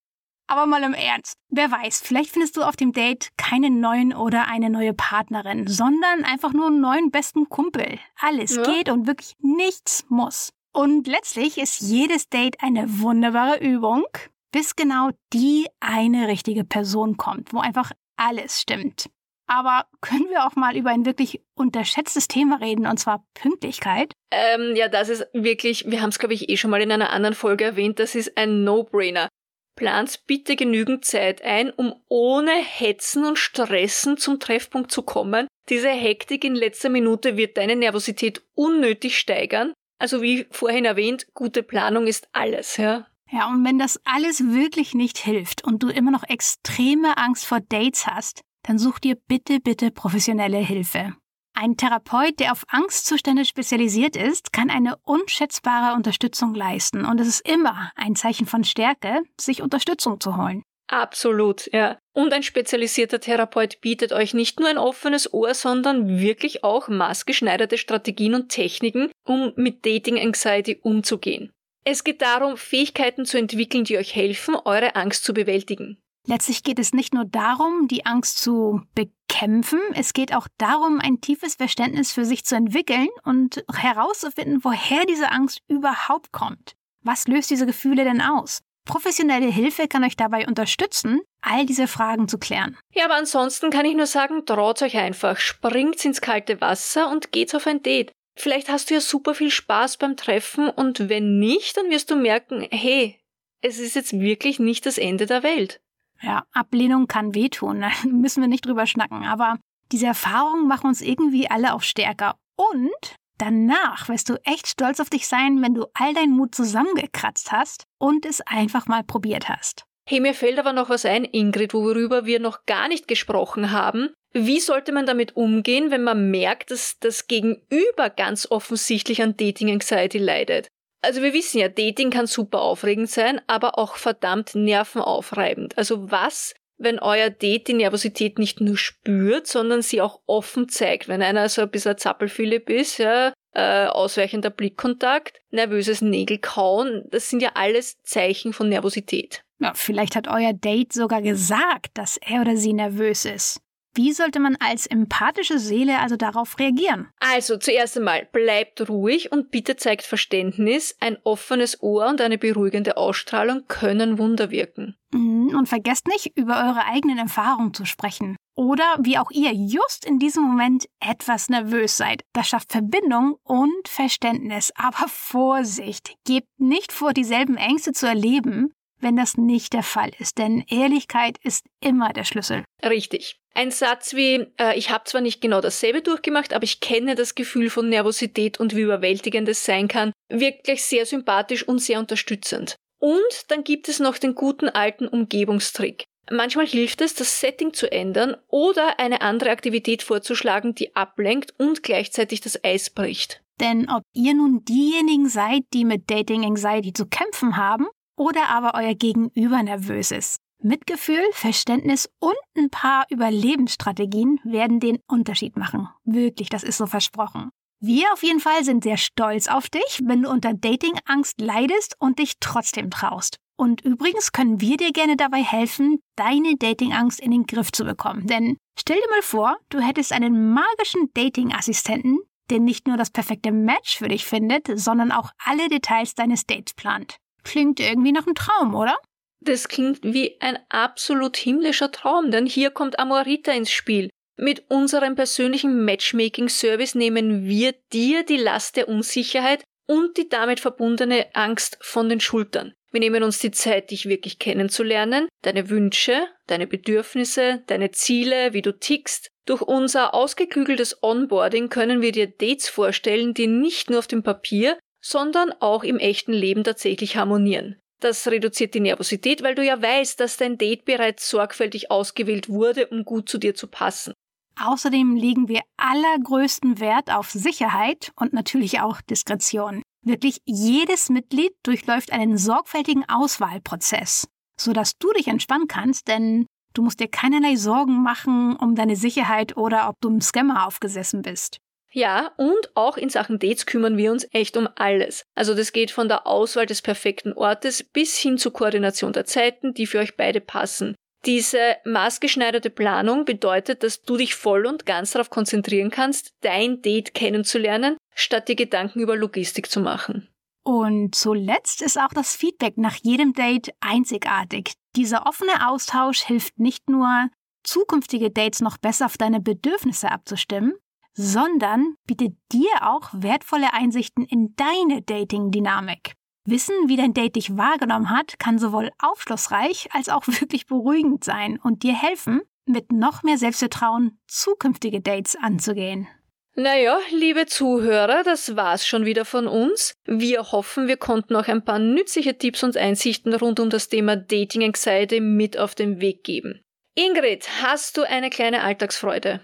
Aber 0.52 0.66
mal 0.66 0.82
im 0.82 0.92
Ernst. 0.92 1.38
Wer 1.48 1.70
weiß, 1.70 2.02
vielleicht 2.04 2.28
findest 2.28 2.58
du 2.58 2.62
auf 2.62 2.76
dem 2.76 2.92
Date 2.92 3.30
keinen 3.38 3.80
neuen 3.80 4.12
oder 4.12 4.48
eine 4.48 4.68
neue 4.68 4.92
Partnerin, 4.92 5.66
sondern 5.66 6.24
einfach 6.24 6.52
nur 6.52 6.66
einen 6.66 6.82
neuen 6.82 7.10
besten 7.10 7.48
Kumpel. 7.48 7.98
Alles 8.20 8.56
ja. 8.56 8.62
geht 8.62 8.90
und 8.90 9.06
wirklich 9.06 9.32
nichts 9.40 10.04
muss. 10.10 10.52
Und 10.74 11.06
letztlich 11.06 11.56
ist 11.56 11.80
jedes 11.80 12.28
Date 12.28 12.56
eine 12.60 13.00
wunderbare 13.00 13.60
Übung, 13.60 14.04
bis 14.50 14.76
genau 14.76 15.08
die 15.32 15.68
eine 15.80 16.28
richtige 16.28 16.64
Person 16.64 17.16
kommt, 17.16 17.54
wo 17.54 17.60
einfach 17.60 17.90
alles 18.18 18.60
stimmt. 18.60 19.06
Aber 19.46 19.86
können 20.02 20.28
wir 20.28 20.46
auch 20.46 20.54
mal 20.54 20.76
über 20.76 20.90
ein 20.90 21.06
wirklich 21.06 21.40
unterschätztes 21.54 22.28
Thema 22.28 22.56
reden, 22.56 22.86
und 22.86 22.98
zwar 22.98 23.24
Pünktlichkeit? 23.32 24.12
Ähm, 24.30 24.76
ja, 24.76 24.88
das 24.88 25.08
ist 25.08 25.26
wirklich, 25.32 25.90
wir 25.90 26.02
haben 26.02 26.10
es, 26.10 26.18
glaube 26.18 26.34
ich, 26.34 26.50
eh 26.50 26.58
schon 26.58 26.70
mal 26.70 26.82
in 26.82 26.92
einer 26.92 27.08
anderen 27.08 27.34
Folge 27.34 27.64
erwähnt, 27.64 27.98
das 27.98 28.14
ist 28.14 28.36
ein 28.36 28.64
No-Brainer. 28.64 29.28
Plant 29.76 30.26
bitte 30.26 30.56
genügend 30.56 31.04
Zeit 31.04 31.42
ein, 31.42 31.70
um 31.70 31.94
ohne 32.08 32.52
Hetzen 32.52 33.24
und 33.24 33.38
Stressen 33.38 34.16
zum 34.18 34.38
Treffpunkt 34.38 34.92
zu 34.92 35.02
kommen. 35.02 35.48
Diese 35.68 35.88
Hektik 35.88 36.44
in 36.44 36.54
letzter 36.54 36.88
Minute 36.88 37.36
wird 37.36 37.56
deine 37.56 37.76
Nervosität 37.76 38.42
unnötig 38.54 39.18
steigern. 39.18 39.72
Also 39.98 40.20
wie 40.20 40.46
vorhin 40.50 40.84
erwähnt, 40.84 41.26
gute 41.34 41.62
Planung 41.62 42.06
ist 42.06 42.28
alles, 42.32 42.76
ja. 42.76 43.06
Ja, 43.30 43.48
und 43.48 43.64
wenn 43.64 43.78
das 43.78 43.98
alles 44.04 44.52
wirklich 44.52 44.94
nicht 44.94 45.16
hilft 45.16 45.64
und 45.64 45.82
du 45.82 45.88
immer 45.88 46.10
noch 46.10 46.24
extreme 46.24 47.16
Angst 47.16 47.46
vor 47.46 47.60
Dates 47.60 48.06
hast, 48.06 48.42
dann 48.62 48.78
such 48.78 48.98
dir 48.98 49.16
bitte, 49.16 49.58
bitte 49.58 49.90
professionelle 49.90 50.58
Hilfe. 50.58 51.14
Ein 51.54 51.76
Therapeut, 51.76 52.40
der 52.40 52.52
auf 52.52 52.64
Angstzustände 52.68 53.44
spezialisiert 53.44 54.16
ist, 54.16 54.52
kann 54.52 54.70
eine 54.70 54.96
unschätzbare 55.04 55.94
Unterstützung 55.94 56.54
leisten 56.54 57.04
und 57.04 57.20
es 57.20 57.28
ist 57.28 57.48
immer 57.48 57.92
ein 57.94 58.16
Zeichen 58.16 58.46
von 58.46 58.64
Stärke, 58.64 59.22
sich 59.38 59.62
Unterstützung 59.62 60.18
zu 60.18 60.36
holen. 60.36 60.62
Absolut, 60.88 61.72
ja. 61.72 61.98
Und 62.12 62.32
ein 62.32 62.42
spezialisierter 62.42 63.20
Therapeut 63.20 63.80
bietet 63.80 64.12
euch 64.12 64.34
nicht 64.34 64.60
nur 64.60 64.68
ein 64.68 64.76
offenes 64.76 65.32
Ohr, 65.32 65.54
sondern 65.54 66.20
wirklich 66.20 66.64
auch 66.64 66.88
maßgeschneiderte 66.88 67.78
Strategien 67.78 68.34
und 68.34 68.50
Techniken, 68.50 69.10
um 69.24 69.52
mit 69.56 69.86
Dating 69.86 70.18
Anxiety 70.18 70.78
umzugehen. 70.82 71.50
Es 71.84 72.04
geht 72.04 72.22
darum, 72.22 72.56
Fähigkeiten 72.56 73.24
zu 73.24 73.38
entwickeln, 73.38 73.84
die 73.84 73.98
euch 73.98 74.14
helfen, 74.14 74.54
eure 74.54 74.94
Angst 74.94 75.24
zu 75.24 75.32
bewältigen. 75.32 75.98
Letztlich 76.26 76.62
geht 76.62 76.78
es 76.78 76.92
nicht 76.92 77.14
nur 77.14 77.24
darum, 77.24 77.88
die 77.88 78.06
Angst 78.06 78.38
zu 78.38 78.82
bekämpfen, 78.94 79.80
es 79.94 80.12
geht 80.12 80.34
auch 80.34 80.46
darum, 80.56 81.00
ein 81.00 81.20
tiefes 81.20 81.56
Verständnis 81.56 82.12
für 82.12 82.24
sich 82.24 82.44
zu 82.44 82.54
entwickeln 82.54 83.08
und 83.24 83.64
herauszufinden, 83.72 84.62
woher 84.62 85.04
diese 85.04 85.32
Angst 85.32 85.60
überhaupt 85.66 86.30
kommt. 86.30 86.76
Was 87.02 87.26
löst 87.26 87.50
diese 87.50 87.66
Gefühle 87.66 88.04
denn 88.04 88.20
aus? 88.20 88.60
Professionelle 88.84 89.46
Hilfe 89.46 89.86
kann 89.88 90.04
euch 90.04 90.16
dabei 90.16 90.46
unterstützen, 90.46 91.20
all 91.40 91.66
diese 91.66 91.86
Fragen 91.86 92.28
zu 92.28 92.38
klären. 92.38 92.76
Ja, 92.92 93.04
aber 93.04 93.14
ansonsten 93.14 93.70
kann 93.70 93.86
ich 93.86 93.94
nur 93.94 94.06
sagen, 94.06 94.44
traut 94.46 94.82
euch 94.82 94.96
einfach, 94.96 95.38
springt 95.38 96.04
ins 96.04 96.20
kalte 96.20 96.60
Wasser 96.60 97.10
und 97.10 97.32
geht 97.32 97.54
auf 97.54 97.66
ein 97.66 97.82
Date. 97.82 98.12
Vielleicht 98.36 98.70
hast 98.70 98.90
du 98.90 98.94
ja 98.94 99.00
super 99.00 99.34
viel 99.34 99.50
Spaß 99.50 99.98
beim 99.98 100.16
Treffen 100.16 100.68
und 100.68 101.08
wenn 101.08 101.38
nicht, 101.38 101.76
dann 101.76 101.90
wirst 101.90 102.10
du 102.10 102.16
merken, 102.16 102.66
hey, 102.70 103.18
es 103.60 103.78
ist 103.78 103.94
jetzt 103.94 104.18
wirklich 104.18 104.58
nicht 104.58 104.86
das 104.86 104.98
Ende 104.98 105.26
der 105.26 105.42
Welt. 105.42 105.80
Ja, 106.22 106.44
Ablehnung 106.52 107.08
kann 107.08 107.34
wehtun, 107.34 107.80
da 107.82 107.90
müssen 108.04 108.40
wir 108.40 108.48
nicht 108.48 108.66
drüber 108.66 108.86
schnacken, 108.86 109.24
aber 109.24 109.58
diese 109.90 110.06
Erfahrungen 110.06 110.66
machen 110.68 110.86
uns 110.86 111.02
irgendwie 111.02 111.50
alle 111.50 111.74
auch 111.74 111.82
stärker. 111.82 112.36
Und 112.56 113.16
danach 113.38 114.08
wirst 114.08 114.28
du 114.28 114.36
echt 114.44 114.66
stolz 114.66 115.00
auf 115.00 115.10
dich 115.10 115.26
sein, 115.26 115.60
wenn 115.62 115.74
du 115.74 115.86
all 115.94 116.14
deinen 116.14 116.34
Mut 116.34 116.54
zusammengekratzt 116.54 117.52
hast 117.52 117.84
und 117.98 118.24
es 118.24 118.40
einfach 118.42 118.86
mal 118.86 119.04
probiert 119.04 119.48
hast. 119.48 119.84
Hey, 120.08 120.20
mir 120.20 120.34
fällt 120.34 120.58
aber 120.58 120.72
noch 120.72 120.88
was 120.88 121.04
ein, 121.04 121.24
Ingrid, 121.24 121.74
worüber 121.74 122.26
wir 122.26 122.40
noch 122.40 122.66
gar 122.66 122.88
nicht 122.88 123.06
gesprochen 123.06 123.70
haben. 123.70 124.10
Wie 124.32 124.60
sollte 124.60 124.92
man 124.92 125.06
damit 125.06 125.36
umgehen, 125.36 125.90
wenn 125.90 126.02
man 126.02 126.30
merkt, 126.30 126.70
dass 126.70 126.98
das 126.98 127.28
Gegenüber 127.28 128.10
ganz 128.10 128.50
offensichtlich 128.50 129.22
an 129.22 129.36
Dating 129.36 129.70
Anxiety 129.70 130.18
leidet? 130.18 130.68
Also 131.02 131.20
wir 131.20 131.32
wissen 131.32 131.58
ja, 131.58 131.68
Dating 131.68 132.10
kann 132.10 132.26
super 132.26 132.62
aufregend 132.62 133.10
sein, 133.10 133.40
aber 133.48 133.78
auch 133.78 133.96
verdammt 133.96 134.54
nervenaufreibend. 134.54 135.76
Also 135.76 136.10
was, 136.10 136.54
wenn 136.78 137.00
euer 137.00 137.28
Date 137.28 137.68
die 137.68 137.74
Nervosität 137.74 138.38
nicht 138.38 138.60
nur 138.60 138.76
spürt, 138.76 139.48
sondern 139.48 139.82
sie 139.82 140.00
auch 140.00 140.20
offen 140.26 140.68
zeigt? 140.68 141.08
Wenn 141.08 141.22
einer 141.22 141.48
so 141.48 141.62
ein 141.62 141.70
bisschen 141.70 141.98
Zappelphilipp 141.98 142.70
ist, 142.70 142.98
ja, 142.98 143.32
äh, 143.54 143.86
ausweichender 143.86 144.50
Blickkontakt, 144.50 145.40
nervöses 145.50 146.02
Nägelkauen, 146.02 147.04
das 147.10 147.28
sind 147.28 147.42
ja 147.42 147.50
alles 147.54 148.00
Zeichen 148.02 148.52
von 148.52 148.68
Nervosität. 148.68 149.42
Ja, 149.58 149.72
vielleicht 149.74 150.16
hat 150.16 150.28
euer 150.28 150.52
Date 150.52 150.92
sogar 150.92 151.20
gesagt, 151.20 151.90
dass 151.94 152.16
er 152.16 152.40
oder 152.40 152.56
sie 152.56 152.72
nervös 152.72 153.24
ist. 153.24 153.60
Wie 153.94 154.12
sollte 154.12 154.40
man 154.40 154.56
als 154.56 154.86
empathische 154.86 155.58
Seele 155.58 155.98
also 155.98 156.16
darauf 156.16 156.58
reagieren? 156.58 157.08
Also 157.20 157.58
zuerst 157.58 157.98
einmal 157.98 158.26
bleibt 158.32 158.88
ruhig 158.88 159.32
und 159.32 159.50
bitte 159.50 159.76
zeigt 159.76 160.02
Verständnis. 160.06 160.96
Ein 161.00 161.18
offenes 161.24 161.82
Ohr 161.82 162.08
und 162.08 162.20
eine 162.20 162.38
beruhigende 162.38 162.96
Ausstrahlung 162.96 163.64
können 163.68 164.18
Wunder 164.18 164.50
wirken. 164.50 164.96
Mhm, 165.12 165.54
und 165.56 165.68
vergesst 165.68 166.06
nicht, 166.08 166.36
über 166.36 166.56
eure 166.56 166.86
eigenen 166.86 167.18
Erfahrungen 167.18 167.74
zu 167.74 167.84
sprechen. 167.84 168.36
Oder 168.54 168.84
wie 169.00 169.18
auch 169.18 169.30
ihr 169.30 169.52
just 169.52 170.04
in 170.04 170.18
diesem 170.18 170.42
Moment 170.42 170.86
etwas 171.00 171.48
nervös 171.48 171.96
seid. 171.96 172.22
Das 172.32 172.48
schafft 172.48 172.72
Verbindung 172.72 173.36
und 173.44 173.88
Verständnis. 173.88 174.72
Aber 174.74 175.08
Vorsicht! 175.08 176.14
Gebt 176.26 176.48
nicht 176.58 176.92
vor, 176.92 177.12
dieselben 177.12 177.56
Ängste 177.56 177.92
zu 177.92 178.06
erleben, 178.06 178.72
wenn 179.02 179.16
das 179.16 179.36
nicht 179.36 179.72
der 179.72 179.82
Fall 179.82 180.10
ist. 180.18 180.38
Denn 180.38 180.64
Ehrlichkeit 180.68 181.36
ist 181.42 181.66
immer 181.80 182.12
der 182.12 182.24
Schlüssel. 182.24 182.64
Richtig. 182.84 183.36
Ein 183.54 183.70
Satz 183.70 184.14
wie, 184.14 184.46
äh, 184.58 184.76
ich 184.78 184.90
habe 184.90 185.04
zwar 185.04 185.20
nicht 185.20 185.40
genau 185.40 185.60
dasselbe 185.60 186.00
durchgemacht, 186.00 186.54
aber 186.54 186.64
ich 186.64 186.80
kenne 186.80 187.14
das 187.14 187.34
Gefühl 187.34 187.68
von 187.68 187.88
Nervosität 187.88 188.58
und 188.58 188.74
wie 188.74 188.80
überwältigend 188.80 189.48
es 189.48 189.64
sein 189.64 189.88
kann, 189.88 190.12
wirkt 190.30 190.64
gleich 190.64 190.84
sehr 190.84 191.04
sympathisch 191.04 191.66
und 191.66 191.80
sehr 191.80 191.98
unterstützend. 191.98 192.76
Und 192.98 193.50
dann 193.50 193.64
gibt 193.64 193.88
es 193.88 193.98
noch 193.98 194.16
den 194.16 194.34
guten 194.34 194.68
alten 194.68 195.06
Umgebungstrick. 195.06 196.04
Manchmal 196.30 196.66
hilft 196.66 197.00
es, 197.00 197.14
das 197.14 197.40
Setting 197.40 197.74
zu 197.74 197.90
ändern 197.90 198.36
oder 198.48 199.00
eine 199.00 199.20
andere 199.22 199.50
Aktivität 199.50 200.02
vorzuschlagen, 200.02 200.74
die 200.74 200.94
ablenkt 200.94 201.52
und 201.58 201.82
gleichzeitig 201.82 202.40
das 202.40 202.62
Eis 202.64 202.90
bricht. 202.90 203.42
Denn 203.60 203.90
ob 203.90 204.02
ihr 204.14 204.34
nun 204.34 204.64
diejenigen 204.64 205.28
seid, 205.28 205.62
die 205.74 205.84
mit 205.84 206.10
Dating 206.10 206.44
Anxiety 206.44 206.92
zu 206.92 207.06
kämpfen 207.06 207.56
haben, 207.56 207.86
oder 208.16 208.48
aber 208.48 208.72
euer 208.74 208.94
Gegenüber 208.94 209.62
nervös 209.62 210.10
ist, 210.10 210.40
Mitgefühl, 210.64 211.22
Verständnis 211.32 212.08
und 212.20 212.36
ein 212.56 212.70
paar 212.70 213.04
Überlebensstrategien 213.10 214.38
werden 214.44 214.78
den 214.78 214.98
Unterschied 215.08 215.56
machen. 215.56 215.88
Wirklich, 216.04 216.48
das 216.48 216.62
ist 216.62 216.76
so 216.76 216.86
versprochen. 216.86 217.50
Wir 217.80 218.12
auf 218.12 218.22
jeden 218.22 218.38
Fall 218.38 218.62
sind 218.62 218.84
sehr 218.84 218.96
stolz 218.96 219.48
auf 219.48 219.68
dich, 219.68 220.00
wenn 220.04 220.22
du 220.22 220.30
unter 220.30 220.54
Datingangst 220.54 221.40
leidest 221.40 221.96
und 221.98 222.20
dich 222.20 222.34
trotzdem 222.38 222.90
traust. 222.90 223.38
Und 223.56 223.80
übrigens 223.80 224.30
können 224.30 224.60
wir 224.60 224.76
dir 224.76 224.92
gerne 224.92 225.16
dabei 225.16 225.42
helfen, 225.42 225.98
deine 226.16 226.56
Datingangst 226.56 227.18
in 227.18 227.32
den 227.32 227.44
Griff 227.44 227.72
zu 227.72 227.84
bekommen. 227.84 228.28
Denn 228.28 228.56
stell 228.78 228.96
dir 228.96 229.10
mal 229.10 229.22
vor, 229.22 229.56
du 229.68 229.80
hättest 229.80 230.12
einen 230.12 230.52
magischen 230.52 231.10
Dating-Assistenten, 231.14 232.18
der 232.50 232.60
nicht 232.60 232.86
nur 232.86 232.96
das 232.96 233.10
perfekte 233.10 233.50
Match 233.50 233.98
für 233.98 234.08
dich 234.08 234.24
findet, 234.24 234.68
sondern 234.78 235.10
auch 235.10 235.30
alle 235.44 235.68
Details 235.68 236.14
deines 236.14 236.46
Dates 236.46 236.74
plant. 236.74 237.16
Klingt 237.44 237.80
irgendwie 237.80 238.12
nach 238.12 238.26
einem 238.26 238.34
Traum, 238.34 238.74
oder? 238.74 238.96
Das 239.40 239.68
klingt 239.68 240.00
wie 240.02 240.40
ein 240.40 240.58
absolut 240.68 241.36
himmlischer 241.36 241.90
Traum, 241.90 242.30
denn 242.30 242.46
hier 242.46 242.70
kommt 242.70 242.98
Amorita 242.98 243.52
ins 243.52 243.72
Spiel. 243.72 244.08
Mit 244.36 244.70
unserem 244.70 245.14
persönlichen 245.14 245.84
Matchmaking-Service 245.84 246.94
nehmen 246.94 247.44
wir 247.44 247.74
dir 247.92 248.24
die 248.24 248.36
Last 248.36 248.76
der 248.76 248.88
Unsicherheit 248.88 249.64
und 249.86 250.16
die 250.16 250.28
damit 250.28 250.60
verbundene 250.60 251.26
Angst 251.34 251.76
von 251.80 252.08
den 252.08 252.20
Schultern. 252.20 252.72
Wir 252.92 253.00
nehmen 253.00 253.22
uns 253.22 253.38
die 253.38 253.50
Zeit, 253.50 253.90
dich 253.90 254.06
wirklich 254.06 254.38
kennenzulernen, 254.38 255.28
deine 255.42 255.70
Wünsche, 255.70 256.28
deine 256.46 256.66
Bedürfnisse, 256.66 257.62
deine 257.66 257.90
Ziele, 257.90 258.52
wie 258.52 258.62
du 258.62 258.78
tickst. 258.78 259.28
Durch 259.46 259.62
unser 259.62 260.14
ausgeklügeltes 260.14 261.02
Onboarding 261.02 261.68
können 261.68 262.00
wir 262.00 262.12
dir 262.12 262.26
Dates 262.26 262.68
vorstellen, 262.68 263.34
die 263.34 263.46
nicht 263.46 263.90
nur 263.90 263.98
auf 263.98 264.06
dem 264.06 264.22
Papier, 264.22 264.78
sondern 265.02 265.52
auch 265.60 265.84
im 265.84 265.98
echten 265.98 266.32
Leben 266.32 266.64
tatsächlich 266.64 267.16
harmonieren. 267.16 267.76
Das 268.00 268.26
reduziert 268.26 268.74
die 268.74 268.80
Nervosität, 268.80 269.42
weil 269.42 269.54
du 269.54 269.64
ja 269.64 269.80
weißt, 269.80 270.18
dass 270.18 270.36
dein 270.36 270.58
Date 270.58 270.84
bereits 270.84 271.28
sorgfältig 271.28 271.90
ausgewählt 271.90 272.48
wurde, 272.48 272.88
um 272.88 273.04
gut 273.04 273.28
zu 273.28 273.38
dir 273.38 273.54
zu 273.54 273.68
passen. 273.68 274.12
Außerdem 274.60 275.16
legen 275.16 275.48
wir 275.48 275.62
allergrößten 275.76 276.80
Wert 276.80 277.12
auf 277.12 277.30
Sicherheit 277.30 278.12
und 278.16 278.32
natürlich 278.32 278.80
auch 278.80 279.00
Diskretion. 279.00 279.82
Wirklich 280.04 280.38
jedes 280.44 281.10
Mitglied 281.10 281.52
durchläuft 281.62 282.12
einen 282.12 282.36
sorgfältigen 282.36 283.08
Auswahlprozess, 283.08 284.26
sodass 284.58 284.98
du 284.98 285.12
dich 285.12 285.28
entspannen 285.28 285.68
kannst, 285.68 286.08
denn 286.08 286.46
du 286.74 286.82
musst 286.82 286.98
dir 286.98 287.08
keinerlei 287.08 287.54
Sorgen 287.54 288.02
machen 288.02 288.56
um 288.56 288.74
deine 288.74 288.96
Sicherheit 288.96 289.56
oder 289.56 289.88
ob 289.88 290.00
du 290.00 290.08
im 290.08 290.20
Scammer 290.20 290.66
aufgesessen 290.66 291.22
bist. 291.22 291.58
Ja, 291.94 292.32
und 292.38 292.74
auch 292.74 292.96
in 292.96 293.10
Sachen 293.10 293.38
Dates 293.38 293.66
kümmern 293.66 293.98
wir 293.98 294.12
uns 294.12 294.26
echt 294.32 294.56
um 294.56 294.66
alles. 294.76 295.24
Also 295.34 295.54
das 295.54 295.72
geht 295.72 295.90
von 295.90 296.08
der 296.08 296.26
Auswahl 296.26 296.64
des 296.64 296.80
perfekten 296.80 297.34
Ortes 297.34 297.82
bis 297.82 298.16
hin 298.16 298.38
zur 298.38 298.54
Koordination 298.54 299.12
der 299.12 299.26
Zeiten, 299.26 299.74
die 299.74 299.86
für 299.86 299.98
euch 299.98 300.16
beide 300.16 300.40
passen. 300.40 300.94
Diese 301.26 301.76
maßgeschneiderte 301.84 302.70
Planung 302.70 303.24
bedeutet, 303.24 303.82
dass 303.84 304.02
du 304.02 304.16
dich 304.16 304.34
voll 304.34 304.66
und 304.66 304.86
ganz 304.86 305.12
darauf 305.12 305.30
konzentrieren 305.30 305.90
kannst, 305.90 306.32
dein 306.40 306.82
Date 306.82 307.14
kennenzulernen, 307.14 307.96
statt 308.14 308.48
dir 308.48 308.56
Gedanken 308.56 308.98
über 308.98 309.14
Logistik 309.14 309.70
zu 309.70 309.80
machen. 309.80 310.28
Und 310.64 311.14
zuletzt 311.14 311.82
ist 311.82 311.98
auch 311.98 312.12
das 312.14 312.34
Feedback 312.34 312.76
nach 312.76 312.96
jedem 313.02 313.34
Date 313.34 313.72
einzigartig. 313.80 314.72
Dieser 314.96 315.26
offene 315.26 315.68
Austausch 315.68 316.22
hilft 316.22 316.58
nicht 316.58 316.88
nur, 316.88 317.28
zukünftige 317.62 318.30
Dates 318.30 318.60
noch 318.60 318.78
besser 318.78 319.06
auf 319.06 319.16
deine 319.16 319.40
Bedürfnisse 319.40 320.10
abzustimmen, 320.10 320.74
sondern 321.14 321.94
bietet 322.06 322.36
dir 322.52 322.70
auch 322.82 323.10
wertvolle 323.12 323.72
Einsichten 323.72 324.24
in 324.24 324.54
deine 324.56 325.02
Dating-Dynamik. 325.02 326.14
Wissen, 326.44 326.74
wie 326.86 326.96
dein 326.96 327.14
Date 327.14 327.36
dich 327.36 327.56
wahrgenommen 327.56 328.10
hat, 328.10 328.38
kann 328.38 328.58
sowohl 328.58 328.90
aufschlussreich 328.98 329.88
als 329.92 330.08
auch 330.08 330.26
wirklich 330.26 330.66
beruhigend 330.66 331.24
sein 331.24 331.58
und 331.62 331.82
dir 331.82 331.94
helfen, 331.94 332.42
mit 332.66 332.92
noch 332.92 333.22
mehr 333.22 333.38
Selbstvertrauen 333.38 334.18
zukünftige 334.26 335.00
Dates 335.00 335.36
anzugehen. 335.36 336.08
Naja, 336.54 336.98
liebe 337.10 337.46
Zuhörer, 337.46 338.24
das 338.24 338.56
war's 338.56 338.86
schon 338.86 339.06
wieder 339.06 339.24
von 339.24 339.46
uns. 339.46 339.94
Wir 340.04 340.52
hoffen, 340.52 340.86
wir 340.86 340.98
konnten 340.98 341.34
auch 341.34 341.48
ein 341.48 341.64
paar 341.64 341.78
nützliche 341.78 342.36
Tipps 342.36 342.62
und 342.62 342.76
Einsichten 342.76 343.32
rund 343.34 343.58
um 343.58 343.70
das 343.70 343.88
Thema 343.88 344.16
Dating 344.16 344.62
Anxiety 344.62 345.20
mit 345.20 345.56
auf 345.56 345.74
den 345.74 346.02
Weg 346.02 346.24
geben. 346.24 346.60
Ingrid, 346.94 347.48
hast 347.62 347.96
du 347.96 348.02
eine 348.02 348.28
kleine 348.28 348.62
Alltagsfreude? 348.62 349.40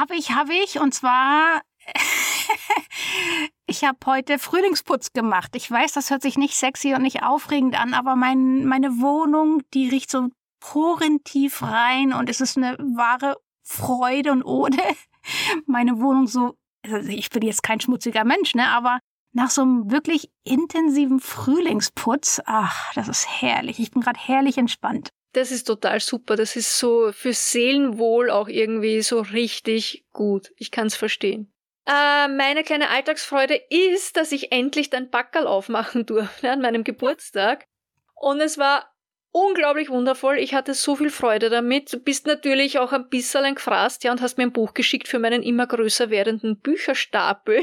Habe 0.00 0.16
ich, 0.16 0.30
habe 0.30 0.54
ich. 0.54 0.80
Und 0.80 0.94
zwar, 0.94 1.60
ich 3.66 3.84
habe 3.84 3.98
heute 4.06 4.38
Frühlingsputz 4.38 5.12
gemacht. 5.12 5.50
Ich 5.54 5.70
weiß, 5.70 5.92
das 5.92 6.08
hört 6.08 6.22
sich 6.22 6.38
nicht 6.38 6.54
sexy 6.54 6.94
und 6.94 7.02
nicht 7.02 7.22
aufregend 7.22 7.78
an, 7.78 7.92
aber 7.92 8.16
mein, 8.16 8.64
meine 8.64 8.98
Wohnung, 9.00 9.62
die 9.74 9.90
riecht 9.90 10.10
so 10.10 10.28
porentief 10.58 11.60
rein 11.60 12.14
und 12.14 12.30
es 12.30 12.40
ist 12.40 12.56
eine 12.56 12.78
wahre 12.78 13.36
Freude 13.62 14.32
und 14.32 14.42
Ode, 14.42 14.78
meine 15.66 16.00
Wohnung 16.00 16.26
so, 16.26 16.56
also 16.82 17.10
ich 17.10 17.28
bin 17.28 17.42
jetzt 17.42 17.62
kein 17.62 17.80
schmutziger 17.80 18.24
Mensch, 18.24 18.54
ne, 18.54 18.68
aber 18.68 19.00
nach 19.32 19.50
so 19.50 19.60
einem 19.60 19.90
wirklich 19.90 20.30
intensiven 20.44 21.20
Frühlingsputz, 21.20 22.40
ach, 22.46 22.94
das 22.94 23.08
ist 23.08 23.42
herrlich. 23.42 23.78
Ich 23.78 23.90
bin 23.90 24.00
gerade 24.00 24.18
herrlich 24.18 24.56
entspannt. 24.56 25.10
Das 25.32 25.52
ist 25.52 25.64
total 25.64 26.00
super. 26.00 26.36
Das 26.36 26.56
ist 26.56 26.78
so 26.78 27.12
für 27.12 27.32
Seelenwohl 27.32 28.30
auch 28.30 28.48
irgendwie 28.48 29.00
so 29.02 29.20
richtig 29.20 30.04
gut. 30.12 30.52
Ich 30.56 30.70
kann 30.70 30.88
es 30.88 30.96
verstehen. 30.96 31.52
Äh, 31.86 32.28
meine 32.28 32.62
kleine 32.64 32.90
Alltagsfreude 32.90 33.60
ist, 33.70 34.16
dass 34.16 34.32
ich 34.32 34.52
endlich 34.52 34.90
dein 34.90 35.10
Backerl 35.10 35.46
aufmachen 35.46 36.06
durfte 36.06 36.50
an 36.50 36.60
meinem 36.60 36.84
Geburtstag. 36.84 37.66
Und 38.14 38.40
es 38.40 38.58
war 38.58 38.92
unglaublich 39.32 39.88
wundervoll. 39.88 40.38
Ich 40.38 40.54
hatte 40.54 40.74
so 40.74 40.96
viel 40.96 41.10
Freude 41.10 41.48
damit. 41.48 41.92
Du 41.92 41.98
bist 41.98 42.26
natürlich 42.26 42.78
auch 42.78 42.92
ein 42.92 43.08
bisschen 43.08 43.54
gefrasst, 43.54 44.04
ja, 44.04 44.10
und 44.10 44.20
hast 44.20 44.36
mir 44.36 44.44
ein 44.44 44.52
Buch 44.52 44.74
geschickt 44.74 45.08
für 45.08 45.18
meinen 45.18 45.42
immer 45.42 45.66
größer 45.66 46.10
werdenden 46.10 46.58
Bücherstapel. 46.58 47.62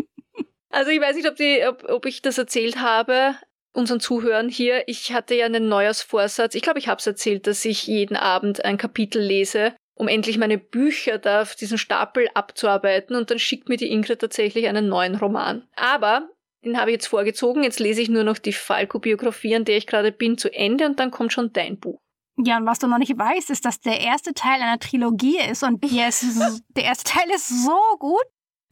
also 0.70 0.90
ich 0.90 1.00
weiß 1.00 1.16
nicht, 1.16 1.28
ob, 1.28 1.36
die, 1.36 1.64
ob, 1.66 1.84
ob 1.88 2.06
ich 2.06 2.22
das 2.22 2.38
erzählt 2.38 2.80
habe 2.80 3.36
unseren 3.74 4.00
Zuhörern 4.00 4.48
hier, 4.48 4.84
ich 4.86 5.12
hatte 5.12 5.34
ja 5.34 5.46
einen 5.46 5.68
Neujahrsvorsatz. 5.68 6.54
Ich 6.54 6.62
glaube, 6.62 6.78
ich 6.78 6.88
habe 6.88 7.00
es 7.00 7.06
erzählt, 7.06 7.46
dass 7.46 7.64
ich 7.64 7.86
jeden 7.86 8.16
Abend 8.16 8.64
ein 8.64 8.78
Kapitel 8.78 9.20
lese, 9.20 9.74
um 9.94 10.08
endlich 10.08 10.38
meine 10.38 10.58
Bücher 10.58 11.18
da 11.18 11.42
auf 11.42 11.54
diesen 11.56 11.76
Stapel 11.76 12.28
abzuarbeiten 12.34 13.16
und 13.16 13.30
dann 13.30 13.38
schickt 13.38 13.68
mir 13.68 13.76
die 13.76 13.90
Ingrid 13.90 14.20
tatsächlich 14.20 14.68
einen 14.68 14.88
neuen 14.88 15.16
Roman. 15.16 15.66
Aber 15.76 16.28
den 16.64 16.78
habe 16.78 16.90
ich 16.90 16.94
jetzt 16.94 17.08
vorgezogen. 17.08 17.62
Jetzt 17.62 17.80
lese 17.80 18.00
ich 18.00 18.08
nur 18.08 18.24
noch 18.24 18.38
die 18.38 18.52
Falco-Biografie, 18.52 19.56
an 19.56 19.64
der 19.64 19.76
ich 19.76 19.86
gerade 19.86 20.12
bin, 20.12 20.38
zu 20.38 20.52
Ende 20.52 20.86
und 20.86 20.98
dann 20.98 21.10
kommt 21.10 21.32
schon 21.32 21.52
dein 21.52 21.78
Buch. 21.78 21.98
Ja, 22.36 22.56
und 22.56 22.66
was 22.66 22.80
du 22.80 22.88
noch 22.88 22.98
nicht 22.98 23.16
weißt, 23.16 23.50
ist, 23.50 23.64
dass 23.64 23.80
der 23.80 24.00
erste 24.00 24.34
Teil 24.34 24.60
einer 24.60 24.80
Trilogie 24.80 25.38
ist 25.50 25.62
und 25.62 25.84
der, 25.84 26.08
ist, 26.08 26.24
der 26.70 26.84
erste 26.84 27.04
Teil 27.04 27.30
ist 27.32 27.48
so 27.48 27.78
gut, 28.00 28.24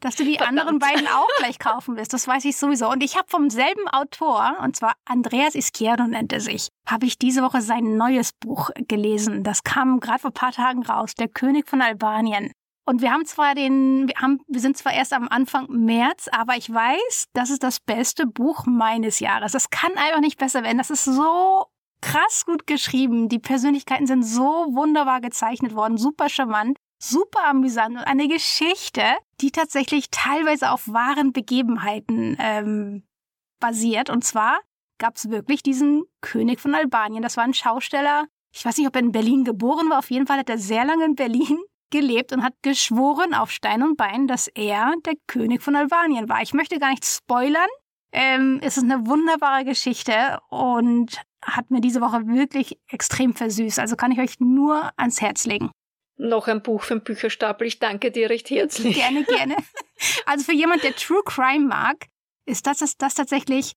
dass 0.02 0.16
du 0.16 0.24
die 0.24 0.36
Verdammt. 0.36 0.58
anderen 0.58 0.78
beiden 0.78 1.06
auch 1.06 1.28
gleich 1.38 1.58
kaufen 1.58 1.96
wirst. 1.96 2.12
Das 2.12 2.28
weiß 2.28 2.44
ich 2.44 2.56
sowieso. 2.56 2.90
Und 2.90 3.02
ich 3.02 3.16
habe 3.16 3.28
vom 3.28 3.48
selben 3.48 3.88
Autor, 3.88 4.56
und 4.62 4.76
zwar 4.76 4.94
Andreas 5.04 5.54
Izquierdo 5.54 6.06
nennt 6.06 6.32
er 6.32 6.40
sich, 6.40 6.68
habe 6.86 7.06
ich 7.06 7.18
diese 7.18 7.42
Woche 7.42 7.62
sein 7.62 7.96
neues 7.96 8.32
Buch 8.32 8.70
gelesen. 8.88 9.44
Das 9.44 9.62
kam 9.62 10.00
gerade 10.00 10.18
vor 10.18 10.30
ein 10.30 10.34
paar 10.34 10.52
Tagen 10.52 10.84
raus, 10.84 11.14
Der 11.14 11.28
König 11.28 11.68
von 11.68 11.80
Albanien. 11.80 12.52
Und 12.84 13.00
wir 13.00 13.12
haben 13.12 13.24
zwar 13.24 13.54
den, 13.54 14.08
wir, 14.08 14.16
haben, 14.16 14.40
wir 14.48 14.60
sind 14.60 14.76
zwar 14.76 14.92
erst 14.92 15.12
am 15.12 15.28
Anfang 15.28 15.66
März, 15.70 16.28
aber 16.32 16.56
ich 16.56 16.72
weiß, 16.72 17.26
das 17.32 17.50
ist 17.50 17.62
das 17.62 17.78
beste 17.78 18.26
Buch 18.26 18.66
meines 18.66 19.20
Jahres. 19.20 19.52
Das 19.52 19.70
kann 19.70 19.92
einfach 19.92 20.20
nicht 20.20 20.36
besser 20.36 20.64
werden. 20.64 20.78
Das 20.78 20.90
ist 20.90 21.04
so 21.04 21.66
krass 22.00 22.44
gut 22.44 22.66
geschrieben. 22.66 23.28
Die 23.28 23.38
Persönlichkeiten 23.38 24.08
sind 24.08 24.24
so 24.24 24.66
wunderbar 24.70 25.20
gezeichnet 25.20 25.76
worden, 25.76 25.96
super 25.96 26.28
charmant 26.28 26.76
super 27.02 27.44
amüsant 27.44 27.96
und 27.96 28.04
eine 28.04 28.28
Geschichte, 28.28 29.02
die 29.40 29.50
tatsächlich 29.50 30.10
teilweise 30.10 30.70
auf 30.70 30.86
wahren 30.86 31.32
Begebenheiten 31.32 32.36
ähm, 32.38 33.02
basiert. 33.60 34.08
Und 34.08 34.22
zwar 34.24 34.60
gab 34.98 35.16
es 35.16 35.28
wirklich 35.28 35.62
diesen 35.62 36.04
König 36.20 36.60
von 36.60 36.74
Albanien. 36.74 37.22
Das 37.22 37.36
war 37.36 37.44
ein 37.44 37.54
Schausteller. 37.54 38.26
Ich 38.54 38.64
weiß 38.64 38.76
nicht, 38.76 38.86
ob 38.86 38.94
er 38.94 39.00
in 39.00 39.12
Berlin 39.12 39.44
geboren 39.44 39.90
war. 39.90 39.98
Auf 39.98 40.10
jeden 40.10 40.26
Fall 40.26 40.38
hat 40.38 40.48
er 40.48 40.58
sehr 40.58 40.84
lange 40.84 41.04
in 41.04 41.16
Berlin 41.16 41.58
gelebt 41.90 42.32
und 42.32 42.44
hat 42.44 42.54
geschworen 42.62 43.34
auf 43.34 43.50
Stein 43.50 43.82
und 43.82 43.96
Bein, 43.96 44.28
dass 44.28 44.46
er 44.46 44.94
der 45.04 45.14
König 45.26 45.62
von 45.62 45.74
Albanien 45.74 46.28
war. 46.28 46.40
Ich 46.40 46.54
möchte 46.54 46.78
gar 46.78 46.90
nicht 46.90 47.04
spoilern. 47.04 47.68
Ähm, 48.12 48.60
es 48.62 48.76
ist 48.76 48.84
eine 48.84 49.06
wunderbare 49.06 49.64
Geschichte 49.64 50.38
und 50.50 51.20
hat 51.44 51.70
mir 51.70 51.80
diese 51.80 52.00
Woche 52.00 52.26
wirklich 52.28 52.78
extrem 52.88 53.34
versüßt. 53.34 53.80
Also 53.80 53.96
kann 53.96 54.12
ich 54.12 54.20
euch 54.20 54.38
nur 54.38 54.92
ans 54.96 55.20
Herz 55.20 55.46
legen 55.46 55.70
noch 56.22 56.48
ein 56.48 56.62
Buch 56.62 56.82
für 56.82 56.94
den 56.94 57.04
Bücherstapel. 57.04 57.66
Ich 57.66 57.78
danke 57.78 58.10
dir 58.10 58.30
recht 58.30 58.50
herzlich. 58.50 58.96
Gerne, 58.96 59.24
gerne. 59.24 59.56
Also 60.26 60.44
für 60.44 60.52
jemand, 60.52 60.82
der 60.82 60.96
True 60.96 61.22
Crime 61.24 61.68
mag, 61.68 62.08
ist 62.44 62.66
das, 62.66 62.78
das, 62.78 62.96
das 62.96 63.14
tatsächlich. 63.14 63.74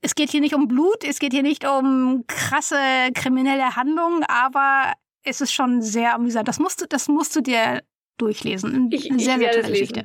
Es 0.00 0.14
geht 0.14 0.30
hier 0.30 0.40
nicht 0.40 0.54
um 0.54 0.66
Blut, 0.66 1.04
es 1.04 1.18
geht 1.18 1.34
hier 1.34 1.42
nicht 1.42 1.66
um 1.66 2.24
krasse 2.26 2.78
kriminelle 3.14 3.76
Handlungen, 3.76 4.24
aber 4.24 4.94
es 5.24 5.42
ist 5.42 5.52
schon 5.52 5.82
sehr 5.82 6.14
amüsant. 6.14 6.48
Das 6.48 6.58
musst 6.58 6.80
du, 6.80 6.86
das 6.86 7.08
musst 7.08 7.36
du 7.36 7.42
dir 7.42 7.82
durchlesen. 8.16 8.88
Ich, 8.90 9.10
Eine 9.10 9.20
sehr, 9.20 9.34
ich 9.34 9.40
sehr 9.40 9.52
tolle 9.52 9.68
Geschichte. 9.68 10.04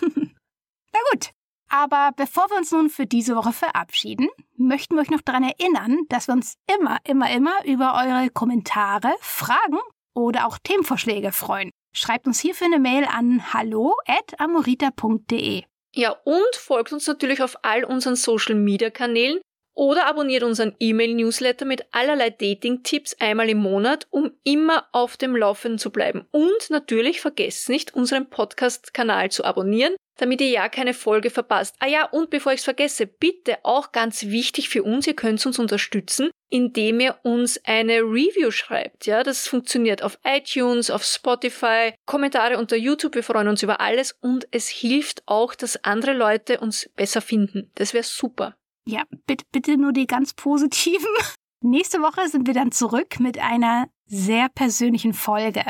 Na 0.16 1.00
gut. 1.12 1.30
Aber 1.68 2.10
bevor 2.16 2.50
wir 2.50 2.56
uns 2.58 2.72
nun 2.72 2.90
für 2.90 3.06
diese 3.06 3.36
Woche 3.36 3.52
verabschieden, 3.52 4.28
möchten 4.56 4.96
wir 4.96 5.02
euch 5.02 5.10
noch 5.10 5.22
daran 5.22 5.44
erinnern, 5.44 6.00
dass 6.08 6.28
wir 6.28 6.34
uns 6.34 6.56
immer, 6.78 6.98
immer, 7.04 7.30
immer 7.30 7.64
über 7.64 7.94
eure 7.94 8.30
Kommentare, 8.30 9.14
Fragen 9.20 9.78
oder 10.14 10.46
auch 10.46 10.58
Themenvorschläge 10.58 11.32
freuen. 11.32 11.70
Schreibt 11.94 12.26
uns 12.26 12.40
hierfür 12.40 12.66
eine 12.66 12.80
Mail 12.80 13.04
an 13.04 13.52
hallo@amorita.de. 13.52 15.62
Ja, 15.94 16.10
und 16.24 16.56
folgt 16.56 16.92
uns 16.92 17.06
natürlich 17.06 17.42
auf 17.42 17.56
all 17.62 17.84
unseren 17.84 18.16
Social 18.16 18.56
Media 18.56 18.90
Kanälen 18.90 19.40
oder 19.74 20.06
abonniert 20.06 20.42
unseren 20.42 20.74
E-Mail-Newsletter 20.78 21.64
mit 21.64 21.84
allerlei 21.92 22.30
Dating-Tipps 22.30 23.16
einmal 23.20 23.50
im 23.50 23.58
Monat, 23.58 24.06
um 24.10 24.32
immer 24.44 24.86
auf 24.92 25.16
dem 25.16 25.36
Laufenden 25.36 25.78
zu 25.78 25.90
bleiben. 25.90 26.26
Und 26.30 26.70
natürlich 26.70 27.20
vergesst 27.20 27.68
nicht, 27.68 27.94
unseren 27.94 28.30
Podcast-Kanal 28.30 29.30
zu 29.30 29.44
abonnieren, 29.44 29.94
damit 30.16 30.40
ihr 30.40 30.48
ja 30.48 30.68
keine 30.68 30.94
Folge 30.94 31.30
verpasst. 31.30 31.74
Ah 31.80 31.88
ja, 31.88 32.04
und 32.04 32.30
bevor 32.30 32.52
ich 32.52 32.60
es 32.60 32.64
vergesse, 32.64 33.06
bitte 33.06 33.58
auch 33.64 33.92
ganz 33.92 34.26
wichtig 34.26 34.68
für 34.68 34.82
uns, 34.82 35.06
ihr 35.06 35.16
könnt 35.16 35.44
uns 35.44 35.58
unterstützen, 35.58 36.30
indem 36.50 37.00
ihr 37.00 37.18
uns 37.24 37.60
eine 37.64 38.00
Review 38.00 38.52
schreibt. 38.52 39.06
Ja, 39.06 39.24
das 39.24 39.48
funktioniert 39.48 40.02
auf 40.02 40.18
iTunes, 40.24 40.90
auf 40.90 41.02
Spotify, 41.02 41.92
Kommentare 42.06 42.58
unter 42.58 42.76
YouTube. 42.76 43.16
Wir 43.16 43.24
freuen 43.24 43.48
uns 43.48 43.62
über 43.62 43.80
alles 43.80 44.12
und 44.20 44.46
es 44.52 44.68
hilft 44.68 45.24
auch, 45.26 45.54
dass 45.54 45.82
andere 45.82 46.12
Leute 46.12 46.60
uns 46.60 46.88
besser 46.94 47.20
finden. 47.20 47.72
Das 47.74 47.92
wäre 47.92 48.04
super. 48.04 48.54
Ja, 48.86 49.02
bitte, 49.26 49.44
bitte 49.50 49.78
nur 49.78 49.92
die 49.92 50.06
ganz 50.06 50.34
positiven. 50.34 51.08
Nächste 51.62 52.02
Woche 52.02 52.28
sind 52.28 52.46
wir 52.46 52.54
dann 52.54 52.70
zurück 52.70 53.18
mit 53.18 53.38
einer 53.38 53.88
sehr 54.04 54.50
persönlichen 54.50 55.14
Folge 55.14 55.64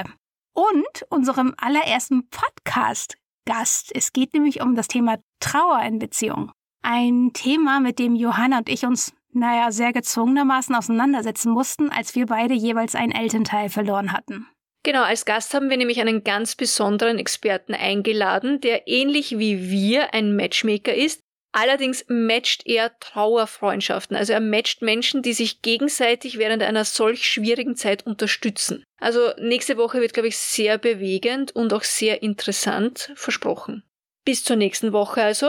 und 0.52 1.04
unserem 1.10 1.54
allerersten 1.56 2.28
Podcast 2.28 3.16
Gast. 3.46 3.92
Es 3.94 4.12
geht 4.12 4.34
nämlich 4.34 4.62
um 4.62 4.74
das 4.74 4.88
Thema 4.88 5.18
Trauer 5.38 5.82
in 5.82 5.98
Beziehung. 5.98 6.50
Ein 6.82 7.30
Thema, 7.34 7.80
mit 7.80 7.98
dem 7.98 8.16
Johanna 8.16 8.58
und 8.58 8.68
ich 8.68 8.84
uns, 8.84 9.14
naja, 9.32 9.70
sehr 9.70 9.92
gezwungenermaßen 9.92 10.74
auseinandersetzen 10.74 11.52
mussten, 11.52 11.90
als 11.90 12.14
wir 12.14 12.26
beide 12.26 12.54
jeweils 12.54 12.94
einen 12.94 13.12
Elternteil 13.12 13.68
verloren 13.68 14.12
hatten. 14.12 14.48
Genau, 14.82 15.02
als 15.02 15.24
Gast 15.24 15.54
haben 15.54 15.70
wir 15.70 15.76
nämlich 15.76 16.00
einen 16.00 16.24
ganz 16.24 16.56
besonderen 16.56 17.18
Experten 17.18 17.74
eingeladen, 17.74 18.60
der 18.60 18.86
ähnlich 18.88 19.38
wie 19.38 19.70
wir 19.70 20.12
ein 20.12 20.36
Matchmaker 20.36 20.94
ist, 20.94 21.22
Allerdings 21.56 22.04
matcht 22.08 22.66
er 22.66 22.98
Trauerfreundschaften. 22.98 24.16
Also 24.16 24.32
er 24.32 24.40
matcht 24.40 24.82
Menschen, 24.82 25.22
die 25.22 25.32
sich 25.32 25.62
gegenseitig 25.62 26.36
während 26.36 26.64
einer 26.64 26.84
solch 26.84 27.30
schwierigen 27.30 27.76
Zeit 27.76 28.04
unterstützen. 28.04 28.82
Also 29.00 29.30
nächste 29.38 29.76
Woche 29.76 30.00
wird, 30.00 30.14
glaube 30.14 30.26
ich, 30.26 30.36
sehr 30.36 30.78
bewegend 30.78 31.52
und 31.54 31.72
auch 31.72 31.84
sehr 31.84 32.24
interessant 32.24 33.12
versprochen. 33.14 33.84
Bis 34.24 34.42
zur 34.42 34.56
nächsten 34.56 34.92
Woche 34.92 35.22
also. 35.22 35.48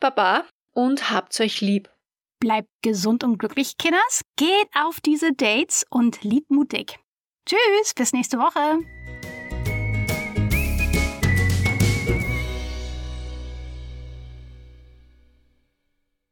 Baba 0.00 0.44
und 0.72 1.10
habt's 1.12 1.40
euch 1.40 1.60
lieb. 1.60 1.88
Bleibt 2.40 2.68
gesund 2.82 3.22
und 3.22 3.38
glücklich, 3.38 3.76
Kinders. 3.78 4.22
Geht 4.36 4.68
auf 4.74 5.00
diese 5.00 5.34
Dates 5.34 5.86
und 5.88 6.24
liebmutig. 6.24 6.98
Tschüss, 7.46 7.94
bis 7.94 8.12
nächste 8.12 8.38
Woche. 8.38 8.80